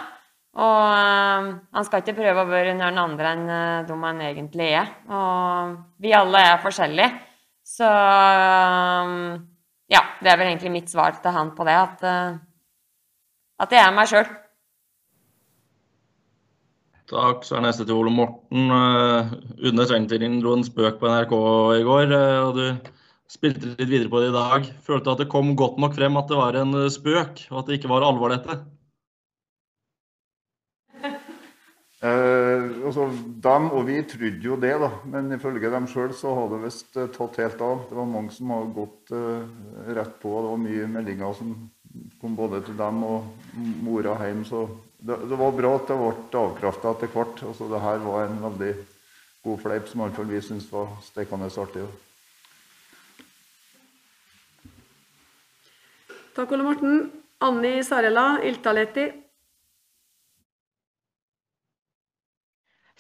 Og 0.58 0.82
eh, 0.82 1.50
han 1.78 1.86
skal 1.86 2.02
ikke 2.02 2.18
prøve 2.18 2.44
å 2.44 2.50
være 2.50 2.74
noen 2.78 2.98
andre 2.98 3.34
enn 3.36 3.46
eh, 3.54 3.86
de 3.86 3.98
han 4.02 4.22
egentlig 4.26 4.72
er. 4.80 4.92
Og 5.14 5.78
vi 6.02 6.14
alle 6.18 6.42
er 6.54 6.62
forskjellige. 6.64 7.10
Så 7.70 7.86
eh, 7.86 9.16
ja, 9.94 10.04
det 10.24 10.32
er 10.32 10.40
vel 10.42 10.52
egentlig 10.52 10.74
mitt 10.74 10.92
svar 10.92 11.20
til 11.22 11.36
han 11.36 11.54
på 11.58 11.66
det, 11.70 11.78
at, 11.78 12.06
at 13.62 13.74
jeg 13.74 13.82
er 13.82 13.94
meg 13.94 14.10
sjøl. 14.10 14.30
Takk. 17.10 17.46
Så 17.46 17.58
er 17.58 17.64
neste 17.66 17.88
til 17.90 17.98
Ole 17.98 18.14
Morten. 18.14 18.70
Une 18.70 19.86
Svengtirin 19.90 20.38
dro 20.44 20.54
en 20.54 20.66
spøk 20.66 21.00
på 21.02 21.10
NRK 21.10 21.34
i 21.80 21.86
går, 21.88 22.14
og 22.46 22.60
du 22.60 22.92
spilte 23.30 23.72
litt 23.72 23.90
videre 23.90 24.12
på 24.14 24.22
det 24.22 24.30
i 24.30 24.36
dag. 24.36 24.70
Følte 24.86 25.16
at 25.16 25.24
det 25.24 25.30
kom 25.32 25.56
godt 25.58 25.82
nok 25.82 25.98
frem 25.98 26.22
at 26.22 26.30
det 26.30 26.38
var 26.38 26.58
en 26.62 26.78
spøk, 26.94 27.48
og 27.50 27.64
at 27.64 27.72
det 27.72 27.80
ikke 27.80 27.90
var 27.90 28.06
alvor, 28.06 28.30
dette? 28.36 28.60
Eh, 32.00 32.86
altså, 32.88 33.10
dem 33.44 33.66
og 33.76 33.82
vi 33.90 33.98
trodde 34.08 34.46
jo 34.46 34.56
det, 34.56 34.72
da. 34.80 34.88
men 35.12 35.34
ifølge 35.36 35.72
dem 35.74 35.88
sjøl 35.92 36.14
så 36.16 36.32
har 36.38 36.48
det 36.54 36.62
visst 36.64 36.96
eh, 36.96 37.10
tatt 37.12 37.40
helt 37.42 37.60
av. 37.60 37.82
Det 37.90 37.98
var 37.98 38.08
mange 38.08 38.32
som 38.32 38.54
har 38.56 38.70
gått 38.72 39.12
eh, 39.12 39.44
rett 39.98 40.16
på. 40.22 40.32
Det 40.32 40.54
var 40.54 40.62
mye 40.64 40.88
meldinger 40.94 41.36
som 41.36 41.52
kom 42.22 42.38
både 42.40 42.62
til 42.64 42.80
dem 42.80 43.04
og 43.04 43.28
mora 43.84 44.16
hjem. 44.24 44.46
Så 44.48 44.64
det, 44.96 45.20
det 45.28 45.42
var 45.44 45.58
bra 45.58 45.76
at 45.76 45.92
det 45.92 46.00
ble 46.00 46.44
avkrafta 46.46 46.96
etter 46.96 47.12
hvert. 47.12 47.44
Altså, 47.52 47.68
det 47.68 47.84
her 47.84 48.04
var 48.08 48.30
en 48.30 48.44
veldig 48.48 48.74
god 49.44 49.64
fleip 49.66 49.92
som 49.92 50.00
i 50.00 50.08
hvert 50.08 50.20
fall 50.22 50.32
vi 50.32 50.44
syntes 50.46 50.72
var 50.72 50.94
steikende 51.04 51.52
artig. 51.52 51.84
da. 51.84 52.06
Takk, 56.40 56.54
Ole 56.56 56.64
Morten. 56.64 57.10
Anni 57.44 57.82
Sarela, 57.84 58.38
Iltalehti. 58.48 59.12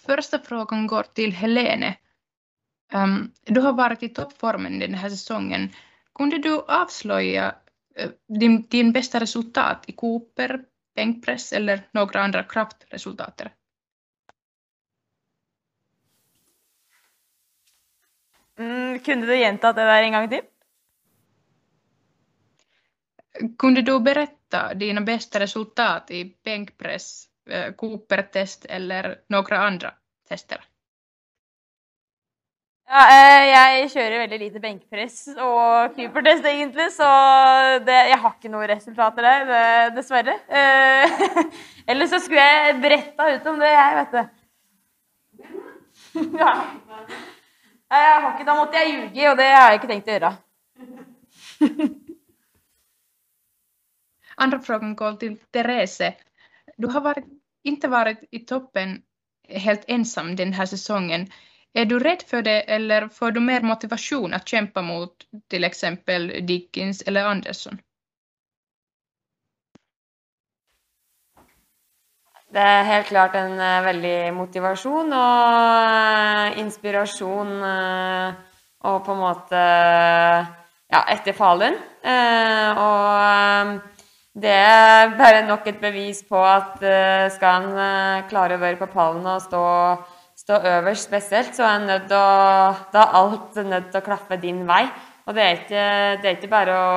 Första 0.05 0.39
frågan 0.39 0.88
går 0.88 1.03
till 1.03 1.31
Helene. 1.31 1.97
Um, 2.93 3.31
du 3.45 3.62
har 3.62 3.73
varit 3.73 4.03
i 4.03 4.09
toppformen 4.09 4.79
den 4.79 4.93
här 4.93 5.09
säsongen. 5.09 5.69
Kunde 6.13 6.38
du 6.38 6.62
avslöja 6.62 7.55
uh, 8.01 8.09
din, 8.39 8.67
din 8.69 8.91
bästa 8.91 9.19
resultat 9.19 9.83
i 9.88 9.91
Cooper, 9.91 10.62
bänkpress 10.95 11.53
eller 11.53 11.81
några 11.91 12.21
andra 12.21 12.43
kraftresultat? 12.43 13.41
Mm, 18.59 18.99
kunne 18.99 19.25
du 19.25 19.38
gjenta 19.38 19.73
det 19.73 19.81
där 19.81 20.03
en 20.03 20.12
gang 20.12 20.29
til? 20.29 20.41
Kunde 23.57 23.81
du 23.81 23.99
berätta 23.99 24.73
dina 24.73 25.01
bästa 25.01 25.39
resultat 25.39 26.12
i 26.12 26.35
bänkpress, 26.43 27.28
Cooper-test 27.77 28.65
eller 28.69 29.15
några 29.27 29.57
andra 29.57 29.93
tester? 30.29 30.63
Ja, 32.89 33.03
eh, 33.13 33.43
jeg 33.45 33.89
kjører 33.93 34.23
veldig 34.23 34.39
lite 34.41 34.59
benkpress 34.63 35.17
og 35.35 35.93
Cooper-test, 35.93 36.45
egentlig, 36.49 36.88
så 36.95 37.09
det, 37.85 37.99
jeg 38.09 38.17
har 38.23 38.33
ikke 38.33 38.49
noen 38.49 38.69
resultater 38.71 39.27
der, 39.27 39.93
dessverre. 39.93 40.39
Eller 40.49 41.53
Ellers 41.93 42.09
så 42.13 42.19
skulle 42.23 42.41
jeg 42.41 42.79
bretta 42.81 43.29
ut 43.29 43.49
om 43.51 43.62
det, 43.62 43.71
jeg, 43.75 43.95
vet 43.99 44.17
du. 44.17 44.21
Ja. 46.41 46.53
Jeg 47.89 48.21
har 48.21 48.33
ikke, 48.33 48.45
da 48.45 48.55
måtte 48.57 48.77
jeg 48.77 48.91
ljuge, 48.93 49.29
og 49.31 49.38
det 49.38 49.47
har 49.49 49.71
jeg 49.71 49.79
ikke 49.79 49.89
tenkt 49.89 50.09
å 50.09 50.13
gjøre. 50.15 50.31
Andra 54.45 54.59
frågan 54.59 54.95
går 54.95 55.13
till 55.13 55.38
Therese. 55.51 56.13
Du 56.77 56.88
har 56.88 57.01
varit, 57.01 57.25
inte 57.63 57.88
varit 57.88 58.19
i 58.32 58.39
toppen 58.39 59.02
helt 59.50 59.84
ensam 59.88 60.36
den 60.36 60.54
här 60.54 60.65
säsongen. 60.65 61.28
Är 61.74 61.86
du 61.86 62.00
rädd 62.00 62.24
för 62.28 62.41
det 62.41 62.62
eller 62.62 63.08
får 63.08 63.32
du 63.32 63.39
mer 63.39 63.62
motivation 63.62 64.34
att 64.34 64.48
kämpa 64.48 64.82
mot 64.82 65.12
till 65.50 65.63
exempel 65.63 66.28
Dickens 66.48 67.02
eller 67.02 67.26
Andersson? 67.26 67.78
Det 72.50 72.62
er 72.62 72.84
helt 72.84 73.06
klart 73.06 73.36
en 73.38 73.60
uh, 73.62 73.84
veldig 73.86 74.34
motivasjon 74.34 75.12
og 75.13 75.50
uh, 75.54 76.56
inspirasjon 76.58 77.52
uh, 77.62 78.34
og 78.89 79.04
på 79.06 79.13
en 79.13 79.22
måte 79.22 79.60
ja, 80.89 81.04
etter 81.13 81.36
Falun. 81.38 81.78
og 82.80 83.98
det 84.39 84.56
er 84.56 85.15
bare 85.19 85.43
nok 85.47 85.67
et 85.67 85.80
bevis 85.82 86.21
på 86.28 86.39
at 86.43 86.80
skal 87.36 87.65
han 87.65 88.28
klare 88.30 88.56
å 88.56 88.62
være 88.62 88.80
på 88.80 88.89
pallen 88.93 89.25
og 89.28 89.41
stå, 89.43 89.63
stå 90.39 90.60
øverst 90.78 91.10
spesielt, 91.10 91.52
så 91.56 91.65
er 91.67 91.88
nødt 91.88 92.13
å, 92.15 92.25
da 92.93 93.04
er 93.04 93.17
alt 93.19 93.60
nødt 93.63 93.89
til 93.91 94.02
å 94.02 94.06
klaffe 94.06 94.39
din 94.41 94.63
vei. 94.69 94.86
Og 95.28 95.36
det 95.38 95.43
er 95.43 95.60
ikke, 95.60 95.84
det 96.21 96.30
er 96.30 96.38
ikke 96.39 96.49
bare 96.49 96.78
å 96.78 96.93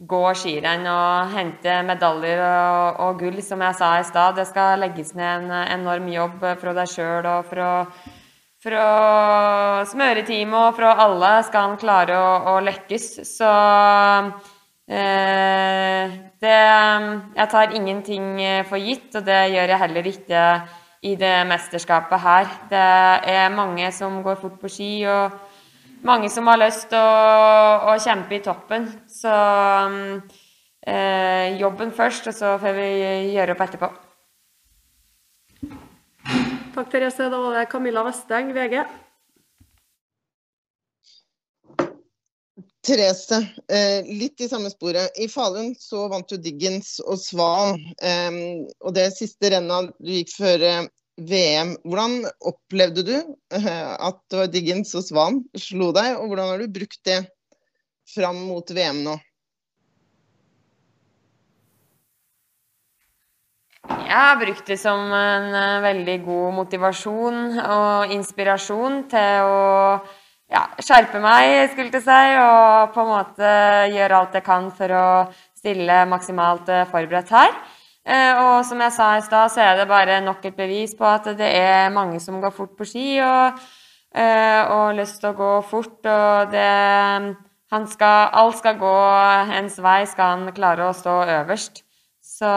gå 0.00 0.20
skirenn 0.32 0.86
og 0.88 1.34
hente 1.34 1.74
medaljer 1.84 2.40
og, 2.40 3.00
og, 3.04 3.18
gull, 3.20 3.42
som 3.44 3.60
jeg 3.60 3.76
sa 3.76 3.90
i 3.98 4.06
stad. 4.08 4.38
Det 4.38 4.46
skal 4.48 4.80
legges 4.80 5.12
ned 5.16 5.44
en 5.44 5.52
enorm 5.66 6.08
jobb 6.08 6.46
fra 6.62 6.74
deg 6.76 6.88
sjøl 6.88 7.28
og 7.28 7.50
fra, 7.50 7.68
fra 8.64 8.86
smøreteamet 9.90 10.56
og 10.62 10.78
fra 10.78 10.94
alle 11.04 11.34
skal 11.48 11.68
han 11.68 11.78
klare 11.82 12.16
å, 12.16 12.32
å 12.54 12.56
lekkes. 12.64 13.10
Så 13.28 13.52
eh, 14.88 16.16
det 16.40 16.58
Jeg 17.36 17.48
tar 17.52 17.74
ingenting 17.76 18.40
for 18.68 18.80
gitt, 18.80 19.14
og 19.14 19.24
det 19.26 19.40
gjør 19.52 19.74
jeg 19.74 19.82
heller 19.84 20.10
ikke 20.12 20.44
i 21.02 21.14
det 21.16 21.46
mesterskapet 21.48 22.20
her. 22.20 22.50
Det 22.70 22.86
er 23.34 23.54
mange 23.54 23.92
som 23.92 24.22
går 24.22 24.40
fort 24.40 24.60
på 24.60 24.68
ski. 24.68 24.92
og 25.04 25.30
mange 26.02 26.30
som 26.32 26.48
har 26.48 26.60
lyst 26.60 26.88
til 26.92 27.00
å, 27.00 27.90
å, 27.92 27.96
kjempe 28.00 28.38
i 28.38 28.42
toppen. 28.44 28.88
Så 29.08 29.32
eh, 30.86 31.58
jobben 31.60 31.92
først, 31.96 32.30
og 32.30 32.36
så 32.36 32.54
får 32.62 32.76
vi 32.78 32.88
gjøre 33.34 33.56
opp 33.56 33.64
etterpå. 33.66 33.90
Takk, 36.74 36.88
Therese. 36.88 37.28
Da 37.28 37.40
var 37.42 37.58
det 37.58 37.68
Camilla 37.72 38.04
Vesteng, 38.06 38.52
VG. 38.56 38.80
Therese, 42.90 43.36
eh, 43.70 44.02
litt 44.02 44.40
i 44.42 44.48
samme 44.50 44.70
sporet. 44.70 45.14
I 45.22 45.28
Falun 45.30 45.76
så 45.78 46.08
vant 46.10 46.32
jo 46.32 46.40
Diggins 46.42 46.96
og 47.04 47.20
Svan. 47.22 47.76
Eh, 48.02 48.38
og 48.82 48.96
det 48.96 49.12
siste 49.14 49.52
rennet 49.54 49.92
du 50.02 50.10
gikk 50.10 50.32
før 50.34 50.64
eh, 50.66 50.88
VM. 51.30 51.76
Hvordan 51.86 52.24
opplevde 52.50 53.04
du 53.06 53.14
at 53.52 54.18
det 54.32 54.40
var 54.40 54.50
Diggins 54.50 54.90
og 54.98 55.04
Svan 55.06 55.42
slo 55.54 55.92
deg, 55.94 56.16
og 56.16 56.32
hvordan 56.32 56.50
har 56.50 56.62
du 56.62 56.72
brukt 56.80 56.98
det 57.06 57.20
fram 58.10 58.40
mot 58.48 58.72
VM 58.74 59.04
nå? 59.04 59.14
Jeg 63.90 64.16
har 64.16 64.40
brukt 64.40 64.66
det 64.66 64.78
som 64.80 65.12
en 65.14 65.54
veldig 65.84 66.16
god 66.24 66.56
motivasjon 66.56 67.60
og 67.60 68.16
inspirasjon 68.16 69.04
til 69.12 69.46
å 69.46 69.60
ja, 70.50 70.64
skjerpe 70.82 71.20
meg, 71.22 71.70
skulle 71.72 71.92
jeg 71.94 72.04
si, 72.04 72.22
og 72.42 72.94
på 72.94 73.04
en 73.04 73.10
måte 73.12 73.50
gjøre 73.94 74.16
alt 74.18 74.38
jeg 74.38 74.46
kan 74.46 74.70
for 74.74 74.94
å 74.94 75.06
stille 75.60 76.00
maksimalt 76.10 76.70
eh, 76.72 76.86
forberedt 76.90 77.30
her. 77.34 77.52
Eh, 78.00 78.32
og 78.40 78.64
som 78.66 78.80
jeg 78.80 78.94
sa 78.96 79.10
i 79.18 79.24
stad, 79.24 79.52
så 79.52 79.62
er 79.62 79.76
det 79.78 79.90
bare 79.90 80.18
nok 80.24 80.44
et 80.48 80.56
bevis 80.56 80.96
på 80.98 81.06
at 81.06 81.28
det 81.38 81.50
er 81.54 81.92
mange 81.94 82.18
som 82.22 82.40
går 82.42 82.54
fort 82.56 82.72
på 82.78 82.88
ski 82.88 83.20
og, 83.22 83.60
eh, 84.16 84.62
og 84.64 84.96
lyst 84.98 85.20
til 85.20 85.30
å 85.30 85.38
gå 85.38 85.52
fort. 85.68 86.00
Og 86.00 86.50
det 86.54 86.66
skal, 87.92 88.32
Alt 88.40 88.58
skal 88.58 88.80
gå 88.80 88.96
ens 89.60 89.78
vei, 89.84 90.00
skal 90.10 90.34
han 90.34 90.56
klare 90.56 90.88
å 90.88 90.96
stå 90.96 91.20
øverst. 91.42 91.84
Så 92.24 92.50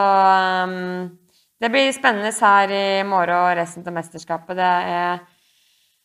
det 1.62 1.70
blir 1.72 1.92
spennende 1.94 2.32
her 2.34 2.72
i 2.72 3.04
morgen 3.08 3.36
og 3.38 3.58
resten 3.60 3.86
av 3.86 3.96
mesterskapet. 4.00 4.58
Det 4.58 4.74
er 4.96 5.22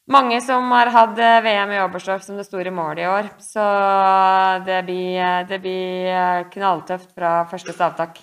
mange 0.09 0.41
som 0.45 0.71
har 0.73 0.91
hatt 0.95 1.19
VM 1.45 1.73
i 1.77 1.81
Oberstdorf 1.85 2.25
som 2.25 2.39
det 2.41 2.47
store 2.49 2.73
målet 2.75 3.05
i 3.05 3.09
år. 3.11 3.31
Så 3.43 3.65
det 4.67 4.83
blir, 4.89 5.45
det 5.49 5.61
blir 5.65 6.49
knalltøft 6.53 7.15
fra 7.15 7.43
første 7.51 7.77
stavtak. 7.77 8.23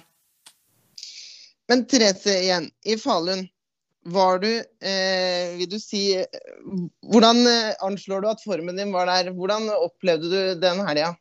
Men 1.69 1.86
Therese 1.89 2.39
igjen, 2.43 2.69
i 2.86 2.98
Falun. 3.02 3.45
Var 4.06 4.38
du 4.38 4.52
eh, 4.86 5.58
Vil 5.58 5.69
du 5.69 5.80
si 5.82 6.13
Hvordan 7.10 7.39
eh, 7.50 7.71
anslår 7.82 8.21
du 8.21 8.28
at 8.30 8.43
formen 8.45 8.78
din 8.78 8.91
var 8.93 9.10
der? 9.10 9.32
Hvordan 9.34 9.65
opplevde 9.80 10.30
du 10.30 10.60
den 10.62 10.84
helga? 10.86 11.15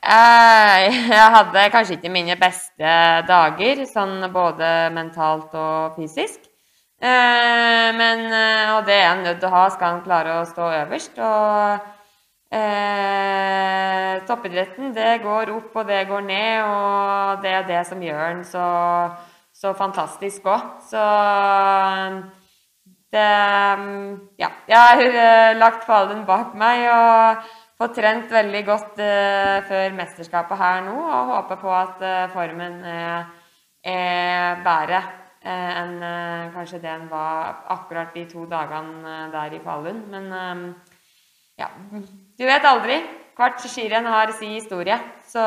Jeg 0.10 1.32
hadde 1.36 1.64
kanskje 1.72 1.96
ikke 1.98 2.12
mine 2.12 2.36
beste 2.40 2.92
dager, 3.28 3.84
sånn 3.86 4.24
både 4.32 4.90
mentalt 4.96 5.52
og 5.54 5.98
fysisk. 5.98 6.49
Eh, 7.00 7.88
men, 7.96 8.26
eh, 8.28 8.74
og 8.76 8.84
det 8.86 8.98
er 8.98 9.08
han 9.08 9.24
nødt 9.24 9.40
til 9.40 9.48
å 9.48 9.54
ha 9.54 9.64
skal 9.72 9.94
han 9.94 10.04
klare 10.04 10.40
å 10.40 10.48
stå 10.48 10.68
øverst. 10.82 11.18
Og 11.18 11.88
Eh, 12.50 14.14
toppidretten 14.26 14.90
det 14.90 15.20
går 15.22 15.52
opp 15.54 15.76
og 15.78 15.86
det 15.86 16.00
går 16.08 16.24
ned, 16.26 16.64
og 16.66 17.44
det 17.44 17.52
er 17.54 17.68
det 17.68 17.82
som 17.86 18.00
gjør 18.02 18.24
den 18.24 18.40
så, 18.42 18.64
så 19.54 19.70
fantastisk 19.78 20.48
òg. 20.50 20.64
Så 20.82 21.04
det 23.14 23.28
Ja. 24.42 24.50
Jeg 24.66 24.78
har 24.78 24.98
uh, 25.06 25.58
lagt 25.58 25.86
fallen 25.86 26.24
bak 26.26 26.54
meg 26.58 26.88
og 26.90 27.46
fått 27.78 27.94
trent 27.98 28.30
veldig 28.30 28.64
godt 28.66 28.98
eh, 29.02 29.62
før 29.70 29.94
mesterskapet 29.96 30.58
her 30.58 30.82
nå, 30.84 30.96
og 30.98 31.30
håper 31.34 31.56
på 31.62 31.70
at 31.74 32.02
eh, 32.04 32.28
formen 32.34 32.82
er 32.84 34.60
bedre 34.64 35.00
enn 35.40 35.94
kanskje 36.52 36.78
det 36.82 36.90
den 36.90 37.06
var 37.08 37.62
akkurat 37.72 38.12
de 38.14 38.26
to 38.28 38.44
dagene 38.46 39.30
der 39.32 39.54
i 39.56 39.60
Falun. 39.64 40.02
Men 40.12 40.28
ja, 41.56 41.70
du 42.36 42.44
vet 42.44 42.68
aldri. 42.68 42.98
Hvert 43.40 43.62
skirenn 43.64 44.04
har 44.04 44.32
sin 44.36 44.52
historie. 44.52 44.98
Så 45.24 45.40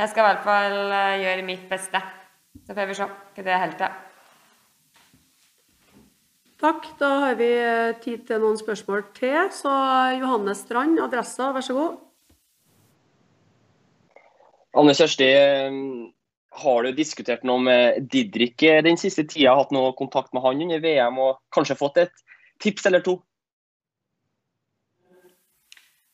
jeg 0.00 0.08
skal 0.08 0.22
i 0.22 0.28
hvert 0.30 0.46
fall 0.46 0.92
eh, 0.96 1.18
gjøre 1.20 1.44
mitt 1.44 1.66
beste. 1.68 2.00
Så 2.64 2.76
får 2.76 2.88
vi 2.88 2.94
se 2.96 3.08
hva 3.08 3.42
det 3.44 3.58
holder 3.62 3.80
til. 3.80 3.98
Takk. 6.60 6.86
Da 7.00 7.10
har 7.24 7.36
vi 7.40 7.48
eh, 7.56 7.96
tid 8.04 8.24
til 8.28 8.40
noen 8.40 8.56
spørsmål 8.60 9.04
til. 9.16 9.50
Så 9.52 9.72
Johannes 10.20 10.64
Strand, 10.64 11.00
Adressa, 11.04 11.50
vær 11.56 11.66
så 11.66 11.76
god. 11.76 11.98
Anne 14.80 14.94
Kjersti, 14.96 15.28
eh, 15.36 15.78
har 16.60 16.84
du 16.84 16.92
diskutert 16.96 17.42
noe 17.48 17.60
med 17.64 18.06
Didrik 18.12 18.62
den 18.84 18.98
siste 19.00 19.24
tida? 19.28 19.56
Hatt 19.58 19.72
noe 19.74 19.94
kontakt 19.98 20.34
med 20.36 20.44
han 20.44 20.62
under 20.66 20.82
VM 20.82 21.18
og 21.22 21.40
kanskje 21.54 21.78
fått 21.78 22.00
et 22.04 22.24
tips 22.62 22.86
eller 22.90 23.04
to? 23.04 23.18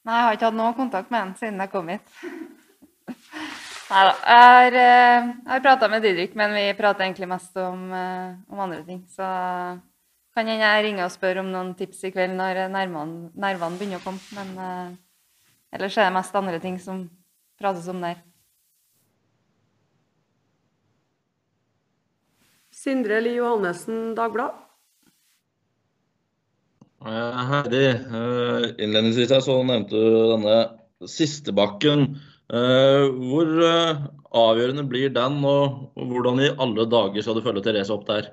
Nei, 0.06 0.14
jeg 0.14 0.26
har 0.26 0.36
ikke 0.36 0.48
hatt 0.50 0.58
noe 0.60 0.74
kontakt 0.78 1.10
med 1.10 1.22
han 1.24 1.34
siden 1.38 1.62
jeg 1.64 1.72
kom 1.72 1.88
hit. 1.90 2.12
Nei 3.90 4.02
da. 4.06 4.12
Jeg 4.26 4.44
har, 4.46 4.76
eh, 4.82 5.26
har 5.50 5.64
prata 5.64 5.88
med 5.90 6.02
Didrik, 6.02 6.34
men 6.38 6.54
vi 6.54 6.64
prater 6.78 7.06
egentlig 7.06 7.28
mest 7.30 7.58
om, 7.58 7.92
eh, 7.94 8.36
om 8.50 8.62
andre 8.62 8.84
ting. 8.86 9.02
Så 9.10 9.26
kan 10.34 10.46
hende 10.46 10.62
jeg 10.62 10.84
ringer 10.84 11.06
og 11.06 11.14
spør 11.14 11.40
om 11.42 11.50
noen 11.50 11.74
tips 11.74 12.04
i 12.04 12.12
kveld 12.14 12.34
når 12.38 12.66
nervene, 12.70 13.30
begynner 13.78 13.98
å 13.98 14.04
komme. 14.04 14.20
Men 14.36 14.98
ellers 15.72 15.98
er 15.98 16.10
det 16.10 16.16
mest 16.18 16.34
andre 16.34 16.60
ting 16.60 16.78
som 16.78 17.08
prates 17.58 17.88
om 17.88 18.00
der. 18.00 18.20
Sindre 22.76 23.22
Li 23.24 23.38
Johannessen, 23.38 24.14
Dagbladet. 24.18 24.66
Eh, 27.06 27.38
Heidi, 27.50 27.84
eh, 27.86 28.64
innledningsvis 28.82 29.30
her 29.30 29.42
så 29.44 29.60
nevnte 29.64 29.94
du 29.94 30.16
denne 30.32 30.56
siste 31.08 31.54
bakken. 31.54 32.16
Eh, 32.52 33.04
hvor 33.30 33.52
avgjørende 34.42 34.84
blir 34.90 35.12
den, 35.14 35.38
og 35.44 35.92
hvordan 35.94 36.42
i 36.42 36.50
alle 36.58 36.88
dager 36.90 37.22
skal 37.22 37.38
du 37.38 37.44
følge 37.44 37.62
Therese 37.62 37.94
opp 37.94 38.06
der? 38.08 38.32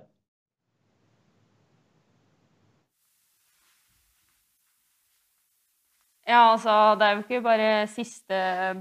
Ja, 6.23 6.53
altså 6.53 6.95
det 6.97 7.05
er 7.05 7.17
jo 7.17 7.23
ikke 7.25 7.43
bare 7.45 7.71
siste 7.91 8.37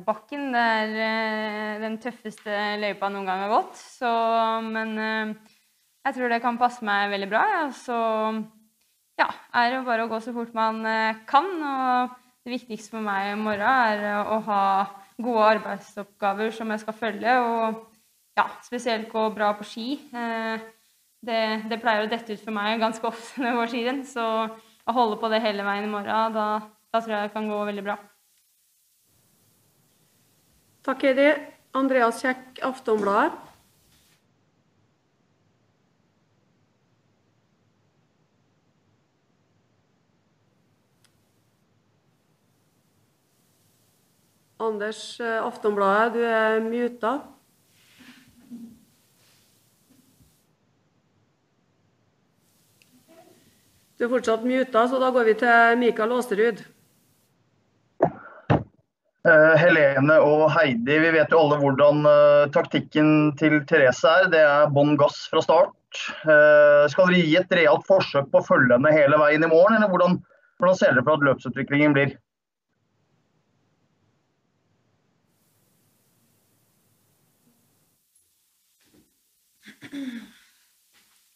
bakken. 0.07 0.53
Det 0.55 0.61
er 1.03 1.81
den 1.83 1.99
tøffeste 2.01 2.61
løypa 2.81 3.11
noen 3.11 3.27
gang 3.29 3.43
har 3.45 3.51
gått. 3.51 3.77
Så, 3.77 4.13
men 4.63 4.95
jeg 6.03 6.17
tror 6.17 6.33
det 6.33 6.43
kan 6.43 6.59
passe 6.59 6.85
meg 6.85 7.13
veldig 7.13 7.29
bra. 7.31 7.43
Ja. 7.53 7.63
Så 7.77 7.99
ja, 9.21 9.29
er 9.55 9.71
det 9.71 9.85
bare 9.87 10.07
å 10.07 10.11
gå 10.11 10.19
så 10.23 10.35
fort 10.35 10.55
man 10.57 10.83
eh, 10.89 11.23
kan. 11.29 11.49
Og 11.63 12.19
det 12.43 12.57
viktigste 12.57 12.97
for 12.97 13.07
meg 13.07 13.33
i 13.33 13.39
morgen 13.39 13.63
er 13.63 14.23
å 14.27 14.41
ha 14.49 14.65
gode 15.23 15.49
arbeidsoppgaver 15.57 16.51
som 16.57 16.73
jeg 16.75 16.83
skal 16.83 16.99
følge. 16.99 17.37
Og 17.39 17.83
ja, 18.39 18.49
spesielt 18.67 19.11
gå 19.13 19.29
bra 19.37 19.53
på 19.59 19.67
ski. 19.69 19.89
Eh, 20.11 20.65
det, 21.23 21.43
det, 21.71 21.79
pleier 21.79 22.07
å 22.07 22.11
dette 22.11 22.35
ut 22.35 22.43
for 22.43 22.55
meg 22.57 22.83
ganske 22.83 23.07
ofte 23.07 23.39
når 23.39 23.51
jeg 23.53 23.61
går 23.61 23.73
skirenn. 23.75 24.03
Så 24.09 24.27
å 24.83 24.97
holde 24.97 25.21
på 25.23 25.31
det 25.31 25.43
hele 25.45 25.67
veien 25.67 25.87
i 25.87 25.93
morgen, 25.93 26.35
da, 26.35 26.49
da 26.91 27.03
tror 27.03 27.15
jeg 27.15 27.29
det 27.29 27.37
kan 27.37 27.47
gå 27.51 27.63
veldig 27.71 27.87
bra. 27.87 28.01
Takk, 30.83 31.07
Heidi. 31.07 31.31
Andreas 31.79 32.19
Kjekk, 32.21 32.59
Aftonbladet. 32.67 33.52
Anders 44.63 45.21
eh, 45.21 45.39
Aftonbladet, 45.43 46.15
du 46.15 46.23
er 46.23 46.61
muta. 46.63 47.17
Du 53.99 54.07
er 54.07 54.13
fortsatt 54.13 54.47
muta, 54.47 54.85
så 54.87 55.01
da 55.03 55.11
går 55.15 55.29
vi 55.31 55.35
til 55.43 55.83
Mikael 55.83 56.15
Aaserud. 56.15 56.63
Uh, 59.23 59.53
Helene 59.55 60.17
og 60.19 60.49
Heidi, 60.51 60.97
vi 60.99 61.13
vet 61.15 61.31
jo 61.31 61.45
alle 61.45 61.61
hvordan 61.61 62.01
uh, 62.07 62.49
taktikken 62.55 63.31
til 63.39 63.61
Therese 63.71 64.11
er. 64.23 64.31
Det 64.33 64.41
er 64.43 64.73
bånn 64.75 64.97
gass 64.99 65.25
fra 65.31 65.43
start. 65.45 65.79
Skal 65.93 67.11
dere 67.11 67.21
gi 67.21 67.35
et 67.37 67.55
realt 67.55 67.85
forsøk 67.87 68.31
på 68.33 68.41
å 68.41 68.47
følge 68.47 68.79
henne 68.79 68.95
hele 68.95 69.19
veien 69.21 69.45
i 69.45 69.51
morgen, 69.51 69.77
eller 69.77 69.91
hvordan, 69.93 70.17
hvordan 70.59 70.79
ser 70.79 70.95
dere 70.97 71.05
for 71.05 71.19
at 71.19 71.27
løpsutviklingen 71.27 71.95
blir? 71.95 72.15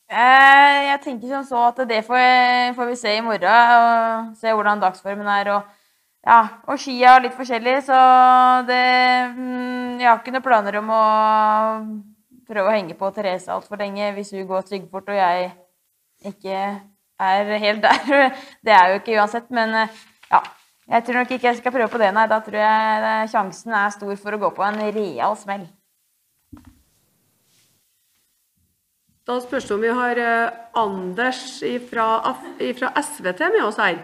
Jeg 0.06 1.00
tenker 1.02 1.28
som 1.28 1.44
så 1.44 1.62
at 1.68 1.80
det 1.88 2.04
får, 2.06 2.74
får, 2.76 2.86
vi 2.86 2.96
se 2.96 3.16
i 3.16 3.20
morgen. 3.24 3.44
og 3.50 4.36
Se 4.38 4.52
hvordan 4.52 4.80
dagsformen 4.80 5.26
er. 5.26 5.50
Og, 5.56 5.62
ja, 6.26 6.40
og 6.66 6.78
skia 6.78 7.16
er 7.16 7.24
litt 7.26 7.36
forskjellig, 7.38 7.82
så 7.86 7.98
det 8.66 8.82
mm, 9.36 9.98
Jeg 10.00 10.08
har 10.08 10.18
ikke 10.20 10.34
noen 10.34 10.44
planer 10.44 10.78
om 10.78 10.90
å 10.90 11.04
prøve 12.46 12.70
å 12.70 12.74
henge 12.74 12.94
på 12.98 13.10
Therese 13.14 13.50
altfor 13.50 13.80
lenge 13.80 14.12
hvis 14.14 14.30
hun 14.36 14.46
går 14.46 14.66
styggfort 14.68 15.08
og 15.10 15.18
jeg 15.18 15.48
ikke 16.30 16.60
er 17.18 17.50
helt 17.58 17.82
der. 17.82 18.30
Det 18.64 18.74
er 18.74 18.92
jo 18.92 19.00
ikke 19.00 19.18
uansett, 19.18 19.50
men 19.50 19.74
eh, 19.74 20.04
ja. 20.30 20.42
Jeg 20.86 21.02
tror 21.02 21.16
nok 21.18 21.30
ikke 21.34 21.48
jeg 21.48 21.58
skal 21.58 21.72
prøve 21.74 21.88
på 21.90 21.98
det, 21.98 22.12
nei. 22.14 22.28
Da 22.30 22.38
tror 22.46 22.60
jeg 22.60 23.30
sjansen 23.32 23.74
er 23.74 23.90
stor 23.90 24.12
for 24.22 24.36
å 24.36 24.38
gå 24.38 24.52
på 24.54 24.62
en 24.62 24.78
real 24.94 25.34
smell. 25.38 25.66
Da 29.26 29.40
spørs 29.42 29.64
det 29.66 29.74
om 29.74 29.80
vi 29.82 29.88
har 29.90 30.18
eh, 30.22 30.50
Anders 30.78 31.58
fra 31.90 32.92
SVT 33.02 33.40
med 33.40 33.64
oss 33.64 33.78
her. 33.82 33.98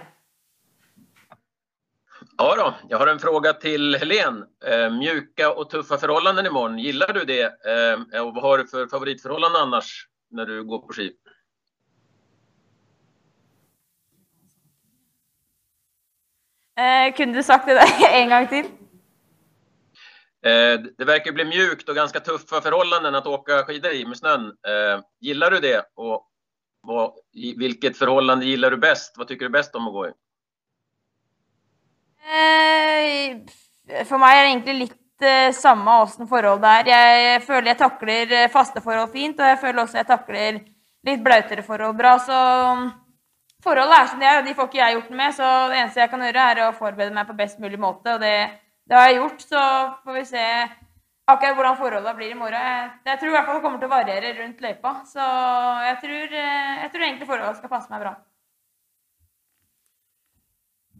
Ja 2.38 2.56
då, 2.56 2.74
jag 2.88 2.98
har 2.98 3.06
en 3.06 3.18
fråga 3.18 3.52
till 3.52 3.94
Helen. 3.94 4.44
Eh, 4.66 4.90
mjuka 4.90 5.52
och 5.52 5.70
tuffa 5.70 5.98
förhållanden 5.98 6.46
imorgon, 6.46 6.78
gillar 6.78 7.12
du 7.12 7.24
det? 7.24 7.42
Eh, 7.42 8.26
och 8.26 8.34
vad 8.34 8.42
har 8.42 8.58
du 8.58 8.66
för 8.66 8.86
favoritförhållanden 8.86 9.62
annars 9.62 10.08
när 10.30 10.46
du 10.46 10.64
går 10.64 10.78
på 10.78 10.92
ski? 10.92 11.12
Eh, 16.76 17.16
kunne 17.16 17.32
du 17.32 17.42
sagt 17.42 17.66
det 17.66 17.80
en 18.12 18.28
gang 18.28 18.48
till? 18.48 18.66
Eh, 20.46 20.80
det 20.98 21.04
verkar 21.04 21.32
bli 21.32 21.44
mjukt 21.44 21.88
och 21.88 21.94
ganska 21.94 22.20
tuffa 22.20 22.60
förhållanden 22.60 23.14
att 23.14 23.26
åka 23.26 23.62
skidor 23.62 23.92
i 23.92 24.06
med 24.06 24.16
snön. 24.16 24.46
Eh, 24.46 25.00
gillar 25.20 25.50
du 25.50 25.60
det? 25.60 25.84
Och 25.94 26.28
vad, 26.80 27.12
vilket 27.56 27.96
förhållande 27.96 28.46
gillar 28.46 28.70
du 28.70 28.76
bäst? 28.76 29.14
Vad 29.18 29.28
tycker 29.28 29.44
du 29.44 29.50
bäst 29.50 29.74
om 29.74 29.86
att 29.86 29.92
gå 29.92 30.06
i? 30.08 30.10
Eh, 32.22 34.04
for 34.06 34.18
meg 34.18 34.36
er 34.38 34.42
det 34.42 34.50
egentlig 34.50 34.74
litt 34.78 34.98
samme 35.54 35.94
åssen 36.02 36.26
forholdet 36.30 36.88
er. 36.88 36.90
Jeg 36.90 37.42
føler 37.46 37.72
jeg 37.72 37.78
takler 37.78 38.32
faste 38.50 38.80
forhold 38.82 39.10
fint, 39.12 39.38
og 39.38 39.50
jeg 39.52 39.58
føler 39.60 39.82
også 39.82 40.00
jeg 40.00 40.08
takler 40.08 40.58
litt 41.06 41.22
blautere 41.22 41.62
forhold 41.66 41.98
bra. 41.98 42.16
Så 42.22 42.38
um, 42.72 42.88
forholdet 43.62 43.98
er 43.98 44.08
som 44.10 44.22
det 44.22 44.28
er, 44.30 44.40
og 44.40 44.48
de 44.48 44.54
får 44.58 44.70
ikke 44.70 44.80
jeg 44.80 44.96
gjort 44.96 45.10
med. 45.20 45.34
Så 45.36 45.50
det 45.70 45.78
eneste 45.78 46.02
jeg 46.02 46.10
kan 46.14 46.24
gjøre, 46.26 46.46
er 46.50 46.62
å 46.66 46.72
forberede 46.78 47.14
meg 47.14 47.28
på 47.28 47.38
best 47.38 47.62
mulig 47.62 47.78
måte. 47.78 48.16
og 48.16 48.22
det 48.22 48.34
det 48.92 48.98
har 49.00 49.08
jeg 49.08 49.20
gjort, 49.22 49.44
så 49.48 49.60
får 50.04 50.16
vi 50.18 50.22
se 50.28 50.40
akkurat 51.32 51.54
hvordan 51.56 51.78
forholdene 51.78 52.12
blir 52.18 52.34
i 52.34 52.36
morgen. 52.36 52.90
Jeg 53.08 53.20
tror 53.20 53.30
i 53.30 53.32
hvert 53.32 53.46
fall 53.48 53.56
det 53.56 53.64
kommer 53.64 53.80
til 53.80 53.88
å 53.88 53.92
variere 53.94 54.32
rundt 54.36 54.58
løypa, 54.60 54.90
så 55.08 55.28
jeg 55.86 55.94
tror, 56.02 56.34
eh, 56.42 56.72
jeg 56.82 56.90
tror 56.92 57.04
egentlig 57.06 57.28
forholdene 57.30 57.56
skal 57.56 57.70
passe 57.72 57.92
meg 57.92 58.02
bra. 58.02 58.10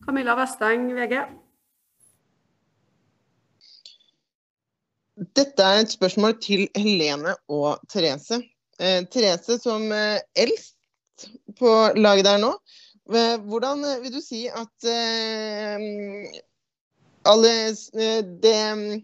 Camilla 0.07 0.37
Vesteng, 0.39 0.87
VG. 0.97 1.19
Dette 5.37 5.67
er 5.75 5.83
et 5.83 5.93
spørsmål 5.93 6.39
til 6.41 6.65
Helene 6.73 7.35
og 7.53 7.83
Therese. 7.93 8.41
Eh, 8.81 9.03
Therese 9.13 9.59
som 9.61 9.85
eh, 9.93 10.25
eldst 10.33 11.29
på 11.61 11.75
laget 12.01 12.25
der 12.31 12.41
nå. 12.41 12.55
Eh, 13.13 13.37
hvordan 13.37 13.85
vil 14.01 14.17
du 14.17 14.23
si 14.25 14.47
at 14.49 14.89
eh, 14.89 16.41
alle 17.29 17.53
eh, 17.69 18.25
det 18.43 18.59
mm, 18.79 19.03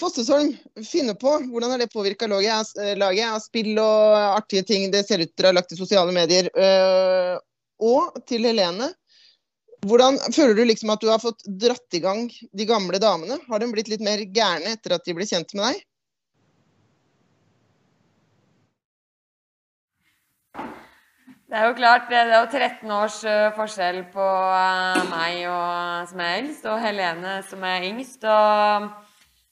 Fossesholm 0.00 0.56
finner 0.86 1.14
på, 1.14 1.30
hvordan 1.52 1.70
har 1.70 1.78
det 1.78 1.92
påvirka 1.92 2.26
laget, 2.26 2.72
eh, 2.80 3.34
av 3.34 3.40
spill 3.40 3.76
og 3.78 4.16
artige 4.38 4.64
ting 4.66 4.90
det 4.90 5.04
ser 5.06 5.22
ut 5.22 5.30
til 5.36 5.46
å 5.46 5.52
ha 5.52 5.58
lagt 5.60 5.72
i 5.72 5.78
sosiale 5.78 6.14
medier? 6.14 6.48
Eh, 6.58 7.36
og 7.82 8.18
til 8.26 8.46
Helene, 8.48 8.88
hvordan 9.86 10.18
føler 10.32 10.54
du 10.54 10.64
liksom 10.64 10.90
at 10.94 11.02
du 11.02 11.08
har 11.10 11.22
fått 11.22 11.44
dratt 11.46 11.98
i 11.98 12.02
gang 12.02 12.28
de 12.30 12.66
gamle 12.66 12.98
damene? 13.02 13.38
Har 13.48 13.62
de 13.62 13.70
blitt 13.74 13.90
litt 13.92 14.02
mer 14.02 14.22
gærne 14.34 14.74
etter 14.76 14.96
at 14.96 15.06
de 15.06 15.14
ble 15.16 15.26
kjent 15.28 15.54
med 15.58 15.68
deg? 15.68 15.82
Det 21.52 21.58
er 21.60 21.66
jo 21.68 21.74
klart, 21.76 22.06
det 22.08 22.16
er 22.16 22.30
jo 22.32 22.46
13 22.48 22.92
års 22.96 23.16
eh, 23.28 23.50
forskjell 23.52 23.98
på 24.14 24.24
eh, 24.24 25.02
meg 25.10 25.42
og, 25.52 26.06
som 26.08 26.22
er 26.24 26.38
eldst, 26.38 26.64
og 26.64 26.80
Helene 26.80 27.34
som 27.44 27.66
er 27.68 27.84
yngst. 27.90 28.24
og 28.24 28.86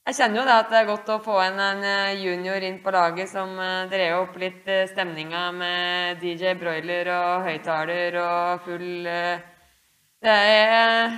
Jeg 0.09 0.17
kjenner 0.17 0.41
jo 0.41 0.45
det 0.47 0.55
at 0.63 0.73
det 0.73 0.79
er 0.79 0.89
godt 0.89 1.13
å 1.13 1.19
få 1.21 1.37
en, 1.43 1.61
en 1.61 1.85
eh, 1.85 2.23
junior 2.23 2.65
inn 2.65 2.81
på 2.81 2.95
laget 2.97 3.29
som 3.29 3.53
drev 3.93 4.17
opp 4.23 4.41
litt 4.41 4.65
stemninga 4.95 5.45
med 5.53 6.25
DJ 6.25 6.57
broiler 6.57 7.13
og 7.19 7.45
høyttaler 7.51 8.21
og 8.25 8.65
full 8.65 9.05
Det 9.05 10.41
er 10.57 11.17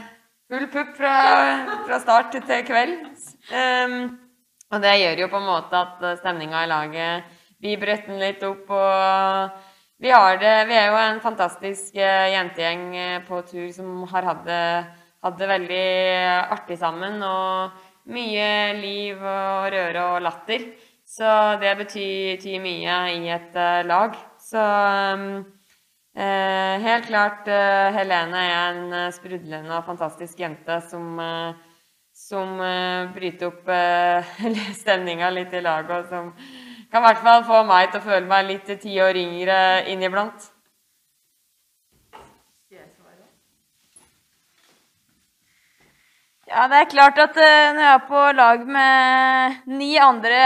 full 0.51 0.69
pupp 0.75 0.95
fra, 0.99 1.17
fra 1.87 2.03
start 2.03 2.41
til 2.43 2.67
kveld. 2.67 3.05
Um, 3.55 4.01
og 4.67 4.83
det 4.83 4.97
gjør 4.99 5.29
jo 5.29 5.31
på 5.31 5.39
en 5.39 5.53
måte 5.55 5.87
at 5.87 6.09
stemninga 6.19 6.67
i 6.67 6.73
laget 6.75 7.37
blir 7.63 7.79
brøtten 7.79 8.19
litt 8.19 8.43
opp. 8.43 8.67
og 8.67 9.71
vi, 10.03 10.11
det, 10.11 10.51
vi, 10.67 10.75
er 10.75 10.89
jo 10.91 10.97
en 10.99 11.21
fantastisk 11.23 11.95
uh, 11.95 12.27
jentegjeng 12.27 12.81
uh, 12.91 13.19
på 13.23 13.37
tur 13.47 13.69
som 13.71 14.01
har 14.11 14.25
hatt 14.27 14.41
det, 14.43 14.63
hatt 15.23 15.37
det 15.39 15.47
veldig 15.47 15.85
artig 16.51 16.75
sammen. 16.81 17.21
Og 17.23 18.11
mye 18.11 18.47
liv 18.81 19.15
og 19.15 19.69
røre 19.71 20.01
og 20.11 20.25
latter. 20.25 20.65
Så 21.07 21.29
det 21.61 21.71
betyr, 21.79 22.33
betyr 22.35 22.59
mye 22.59 22.97
i 23.13 23.29
et 23.31 23.55
lag. 23.87 24.17
Så 24.43 24.63
eh, 26.17 26.83
helt 26.83 27.07
klart 27.07 27.47
Helene 27.95 28.41
er 28.49 28.55
en 28.73 29.13
sprudlende 29.13 29.77
og 29.77 29.85
fantastisk 29.87 30.41
jente 30.43 30.81
som, 30.89 31.21
som 32.17 32.57
bryter 33.15 33.51
opp 33.53 33.71
stemninga 34.81 35.31
litt 35.37 35.53
i 35.53 35.63
laget. 35.63 35.95
og 36.01 36.11
som 36.11 36.33
kan 36.93 37.01
i 37.01 37.07
hvert 37.07 37.23
fall 37.25 37.45
få 37.47 37.59
meg 37.65 37.89
til 37.89 38.03
å 38.03 38.05
føle 38.05 38.27
meg 38.29 38.49
litt 38.51 38.67
ti 38.83 38.99
år 39.01 39.17
yngre 39.17 39.55
inniblant. 39.89 40.51
Ja, 46.53 46.67
det 46.69 46.83
er 46.83 46.91
klart 46.91 47.17
at 47.17 47.37
uh, 47.39 47.73
når 47.73 47.81
jeg 47.81 47.93
er 47.95 48.03
på 48.05 48.23
lag 48.37 48.65
med 48.75 49.55
ni 49.73 49.95
andre 49.97 50.41